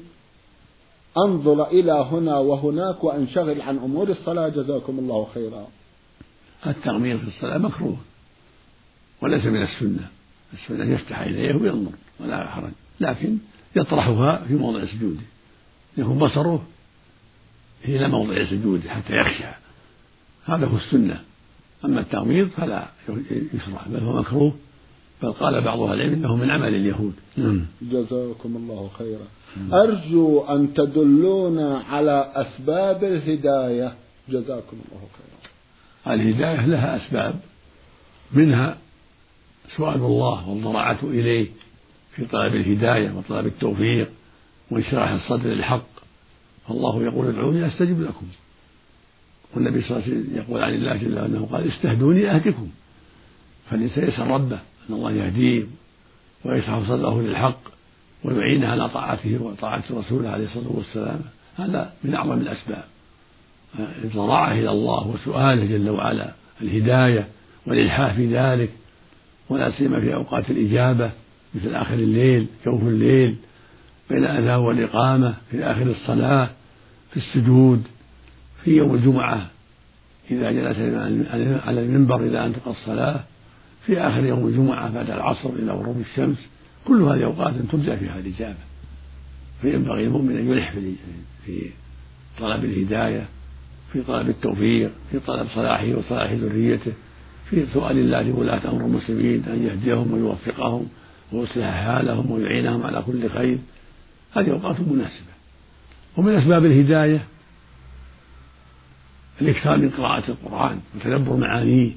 أنظر 1.17 1.67
إلى 1.67 2.07
هنا 2.11 2.37
وهناك 2.37 3.03
وأنشغل 3.03 3.61
عن 3.61 3.77
أمور 3.77 4.09
الصلاة. 4.09 4.49
جزاكم 4.49 4.99
الله 4.99 5.27
خيرا. 5.33 5.67
التغميض 6.67 7.17
في 7.17 7.27
الصلاة 7.27 7.57
مكروه 7.57 7.97
وليس 9.21 9.45
من 9.45 9.61
السنة. 9.61 10.07
السنة 10.53 10.93
يفتح 10.93 11.19
عينيه 11.19 11.55
وينظر 11.55 11.91
ولا 12.19 12.47
حرج 12.47 12.71
لكن 12.99 13.37
يطرحها 13.75 14.43
في 14.47 14.53
موضع 14.53 14.85
سجوده 14.85 15.21
يكون 15.97 16.17
بصره 16.17 16.63
إلى 17.85 18.07
موضع 18.07 18.43
سجوده 18.43 18.89
حتى 18.89 19.13
يخشى. 19.13 19.43
هذا 20.45 20.65
هو 20.65 20.77
السنة. 20.77 21.19
أما 21.85 21.99
التغميض 21.99 22.47
فلا 22.47 22.87
يشرع 23.53 23.81
بل 23.87 23.99
هو 23.99 24.19
مكروه. 24.19 24.55
بل 25.23 25.31
قال 25.31 25.61
بعض 25.61 25.79
أهل 25.79 25.93
العلم 25.93 26.13
إنه 26.13 26.35
من 26.35 26.49
عمل 26.49 26.75
اليهود. 26.75 27.13
نعم. 27.37 27.65
جزاكم 27.81 28.55
الله 28.57 28.89
خيرا. 28.97 29.27
أرجو 29.83 30.41
أن 30.41 30.73
تدلونا 30.73 31.83
على 31.89 32.31
أسباب 32.35 33.03
الهداية. 33.03 33.95
جزاكم 34.29 34.77
الله 34.85 35.07
خيرا. 35.17 36.13
الهداية 36.15 36.65
لها 36.65 36.97
أسباب. 36.97 37.39
منها 38.31 38.77
سؤال 39.77 39.95
الله 39.95 40.49
والضراعة 40.49 40.99
إليه 41.03 41.47
في 42.15 42.25
طلب 42.25 42.55
الهداية 42.55 43.11
وطلب 43.11 43.45
التوفيق 43.45 44.09
وإشراح 44.71 45.09
الصدر 45.09 45.49
للحق. 45.49 45.92
فالله 46.67 47.03
يقول 47.03 47.27
ادعوني 47.27 47.67
أستجب 47.67 48.01
لكم. 48.01 48.25
والنبي 49.55 49.81
صلى 49.81 49.97
الله 49.97 50.07
عليه 50.07 50.17
وسلم 50.17 50.37
يقول 50.37 50.63
عن 50.63 50.73
الله 50.73 50.95
جل 50.97 51.19
وعلا 51.19 51.39
قال 51.39 51.67
استهدوني 51.67 52.31
أهدكم 52.31 52.69
فالإنسان 53.69 54.07
يسأل 54.07 54.27
ربه 54.27 54.59
أن 54.89 54.95
الله 54.95 55.11
يهديه 55.11 55.63
ويشرح 56.45 56.87
صدره 56.87 57.21
للحق 57.21 57.59
ويعينه 58.23 58.67
على 58.67 58.89
طاعته 58.89 59.43
وطاعة 59.43 59.83
رسوله 59.91 60.29
عليه 60.29 60.45
الصلاة 60.45 60.71
والسلام. 60.71 61.21
هذا 61.57 61.93
من 62.03 62.15
أعظم 62.15 62.37
الأسباب. 62.37 62.83
الضراعة 64.03 64.51
إلى 64.51 64.71
الله 64.71 65.07
وسؤاله 65.07 65.65
جل 65.65 65.89
وعلا. 65.89 66.33
الهداية 66.61 67.27
والإلحاح 67.65 68.13
في 68.13 68.37
ذلك. 68.37 68.69
ولا 69.49 69.71
سيما 69.71 69.99
في 69.99 70.13
أوقات 70.13 70.51
الإجابة 70.51 71.11
مثل 71.55 71.75
آخر 71.75 71.93
الليل 71.93 72.47
جوف 72.65 72.81
الليل. 72.81 73.35
بين 74.13 74.25
الأذان 74.25 74.59
والإقامة 74.59 75.33
في 75.51 75.63
آخر 75.63 75.81
الصلاة 75.81 76.49
في 77.11 77.17
السجود 77.17 77.83
في 78.63 78.71
يوم 78.71 78.95
الجمعة 78.95 79.49
إذا 80.31 80.51
جلس 80.51 80.77
على 81.65 81.81
المنبر 81.81 82.19
إلى 82.19 82.45
أن 82.45 82.53
تقى 82.53 82.71
الصلاة 82.71 83.19
في 83.85 83.99
آخر 83.99 84.25
يوم 84.25 84.47
الجمعة 84.47 84.93
بعد 84.93 85.09
العصر 85.09 85.49
إلى 85.49 85.71
غروب 85.71 86.01
الشمس 86.11 86.37
كل 86.87 87.01
هذه 87.01 87.23
أوقات 87.23 87.53
ترجى 87.71 87.97
فيها 87.97 88.19
الإجابة. 88.19 88.57
فينبغي 89.61 90.03
المؤمن 90.03 90.37
أن 90.37 90.51
يلح 90.51 90.73
في 91.45 91.69
طلب 92.39 92.65
الهداية 92.65 93.25
في 93.93 94.01
طلب 94.01 94.29
التوفيق 94.29 94.91
في 95.11 95.19
طلب 95.19 95.47
صلاحه 95.55 95.87
وصلاح 95.95 96.31
ذريته 96.31 96.91
في 97.49 97.65
سؤال 97.73 97.97
الله 97.97 98.21
لولاة 98.21 98.71
أمر 98.71 98.85
المسلمين 98.85 99.43
أن 99.47 99.63
يهديهم 99.63 100.13
ويوفقهم 100.13 100.87
ويصلح 101.31 101.65
حالهم 101.65 102.31
ويعينهم 102.31 102.83
على 102.83 103.01
كل 103.01 103.29
خير. 103.29 103.57
هذه 104.33 104.51
أوقات 104.51 104.79
مناسبة. 104.79 105.33
ومن 106.17 106.35
أسباب 106.35 106.65
الهداية 106.65 107.23
الإكثار 109.41 109.77
من 109.77 109.89
قراءة 109.89 110.23
القرآن 110.29 110.79
وتدبر 110.95 111.35
معانيه 111.35 111.91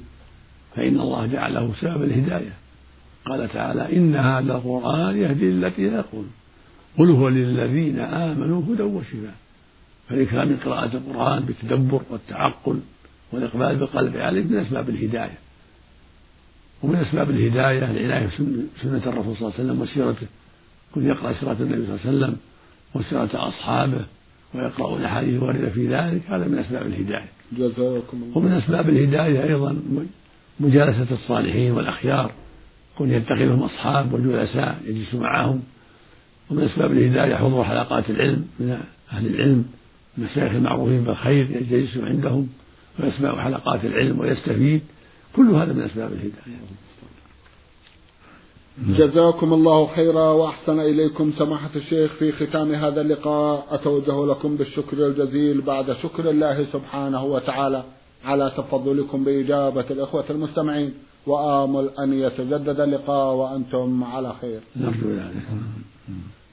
فإن 0.75 0.99
الله 0.99 1.25
جعله 1.25 1.73
سبب 1.81 2.03
الهداية. 2.03 2.53
قال 3.25 3.49
تعالى 3.49 3.97
إن 3.97 4.15
هذا 4.15 4.55
القرآن 4.55 5.17
يهدي 5.17 5.51
للتي 5.51 5.89
هي 5.89 5.93
يقول. 5.93 6.25
قل 6.97 7.09
هو 7.11 7.29
للذين 7.29 7.99
آمنوا 7.99 8.61
هدى 8.61 8.83
وشفاء. 8.83 9.35
فالإكثار 10.09 10.45
من 10.45 10.57
قراءة 10.65 10.97
القرآن 10.97 11.43
بالتدبر 11.43 12.01
والتعقل 12.09 12.79
والإقبال 13.31 13.75
بالقلب 13.75 14.17
عليه 14.17 14.43
من 14.43 14.57
أسباب 14.57 14.89
الهداية. 14.89 15.37
ومن 16.83 16.95
أسباب 16.95 17.29
الهداية 17.29 17.91
العناية 17.91 18.27
بسنة 18.27 19.01
الرسول 19.05 19.35
صلى 19.37 19.47
الله 19.47 19.53
عليه 19.53 19.63
وسلم 19.63 19.81
وسيرته 19.81 20.27
كن 20.95 21.07
يقرأ 21.07 21.33
سيرة 21.33 21.57
النبي 21.59 21.85
صلى 21.85 21.95
الله 21.95 21.99
عليه 22.05 22.17
وسلم 22.17 22.35
وسيرة 22.95 23.47
أصحابه 23.47 24.05
ويقرأون 24.53 24.99
الأحاديث 24.99 25.33
الواردة 25.33 25.69
في 25.69 25.87
ذلك 25.87 26.21
هذا 26.29 26.47
من 26.47 26.57
أسباب 26.57 26.87
الهداية. 26.87 27.29
جزاكم 27.51 28.23
الله. 28.23 28.37
ومن 28.37 28.51
أسباب 28.51 28.89
الهداية 28.89 29.43
أيضا 29.43 29.77
مجالسة 30.59 31.07
الصالحين 31.11 31.71
والأخيار 31.71 32.31
كن 32.97 33.11
يتخذهم 33.11 33.63
أصحاب 33.63 34.13
وجلساء 34.13 34.81
يجلس 34.85 35.15
معهم. 35.15 35.61
ومن 36.49 36.63
أسباب 36.63 36.91
الهداية 36.91 37.35
حضور 37.35 37.63
حلقات 37.63 38.09
العلم 38.09 38.47
من 38.59 38.81
أهل 39.11 39.27
العلم 39.27 39.65
المشايخ 40.17 40.51
المعروفين 40.51 41.03
بالخير 41.03 41.47
يجلس 41.51 41.97
عندهم 41.97 42.47
ويسمع 42.99 43.43
حلقات 43.43 43.85
العلم 43.85 44.19
ويستفيد. 44.19 44.81
كل 45.35 45.49
هذا 45.49 45.73
من 45.73 45.81
أسباب 45.81 46.11
الهداية. 46.11 46.57
جزاكم 48.85 49.53
الله 49.53 49.87
خيرا 49.95 50.31
وأحسن 50.31 50.79
إليكم 50.79 51.31
سماحة 51.37 51.69
الشيخ 51.75 52.11
في 52.11 52.31
ختام 52.31 52.71
هذا 52.71 53.01
اللقاء. 53.01 53.65
أتوجه 53.71 54.25
لكم 54.25 54.55
بالشكر 54.55 55.07
الجزيل 55.07 55.61
بعد 55.61 55.93
شكر 55.93 56.29
الله 56.29 56.65
سبحانه 56.73 57.25
وتعالى 57.25 57.83
على 58.25 58.51
تفضلكم 58.57 59.23
بإجابة 59.23 59.85
الإخوة 59.91 60.23
المستمعين. 60.29 60.93
وآمل 61.27 61.89
أن 61.99 62.13
يتجدد 62.13 62.79
اللقاء 62.79 63.35
وأنتم 63.35 64.03
على 64.03 64.33
خير. 64.41 64.59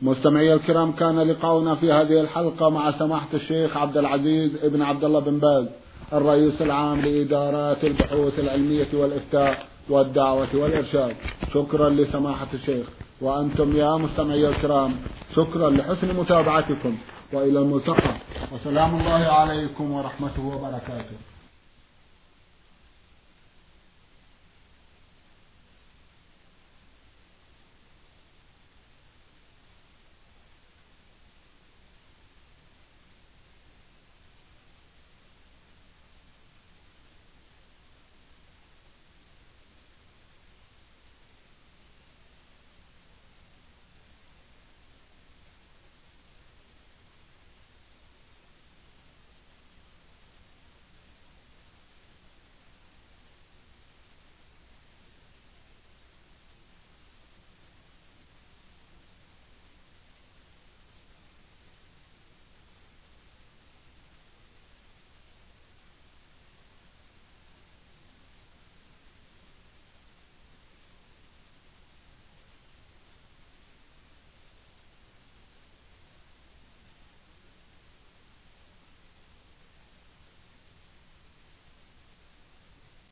مستمعي 0.02 0.54
الكرام 0.54 0.92
كان 0.92 1.20
لقاؤنا 1.20 1.74
في 1.74 1.92
هذه 1.92 2.20
الحلقة 2.20 2.70
مع 2.70 2.98
سماحة 2.98 3.28
الشيخ 3.34 3.76
عبد 3.76 3.96
العزيز 3.96 4.50
ابن 4.62 4.82
عبد 4.82 5.04
الله 5.04 5.20
بن 5.20 5.38
باز 5.38 5.66
الرئيس 6.12 6.62
العام 6.62 7.00
لإدارات 7.00 7.84
البحوث 7.84 8.38
العلمية 8.38 8.88
والإفتاء. 8.94 9.73
والدعوة 9.88 10.48
والإرشاد. 10.54 11.16
شكرا 11.54 11.90
لسماحة 11.90 12.46
الشيخ. 12.54 12.86
وأنتم 13.20 13.76
يا 13.76 13.96
مستمعي 13.96 14.48
الكرام 14.48 14.96
شكرا 15.36 15.70
لحسن 15.70 16.16
متابعتكم. 16.16 16.96
وإلى 17.32 17.58
الملتقى. 17.58 18.14
وسلام 18.52 19.00
الله 19.00 19.12
عليكم 19.12 19.90
ورحمته 19.90 20.46
وبركاته. 20.46 21.16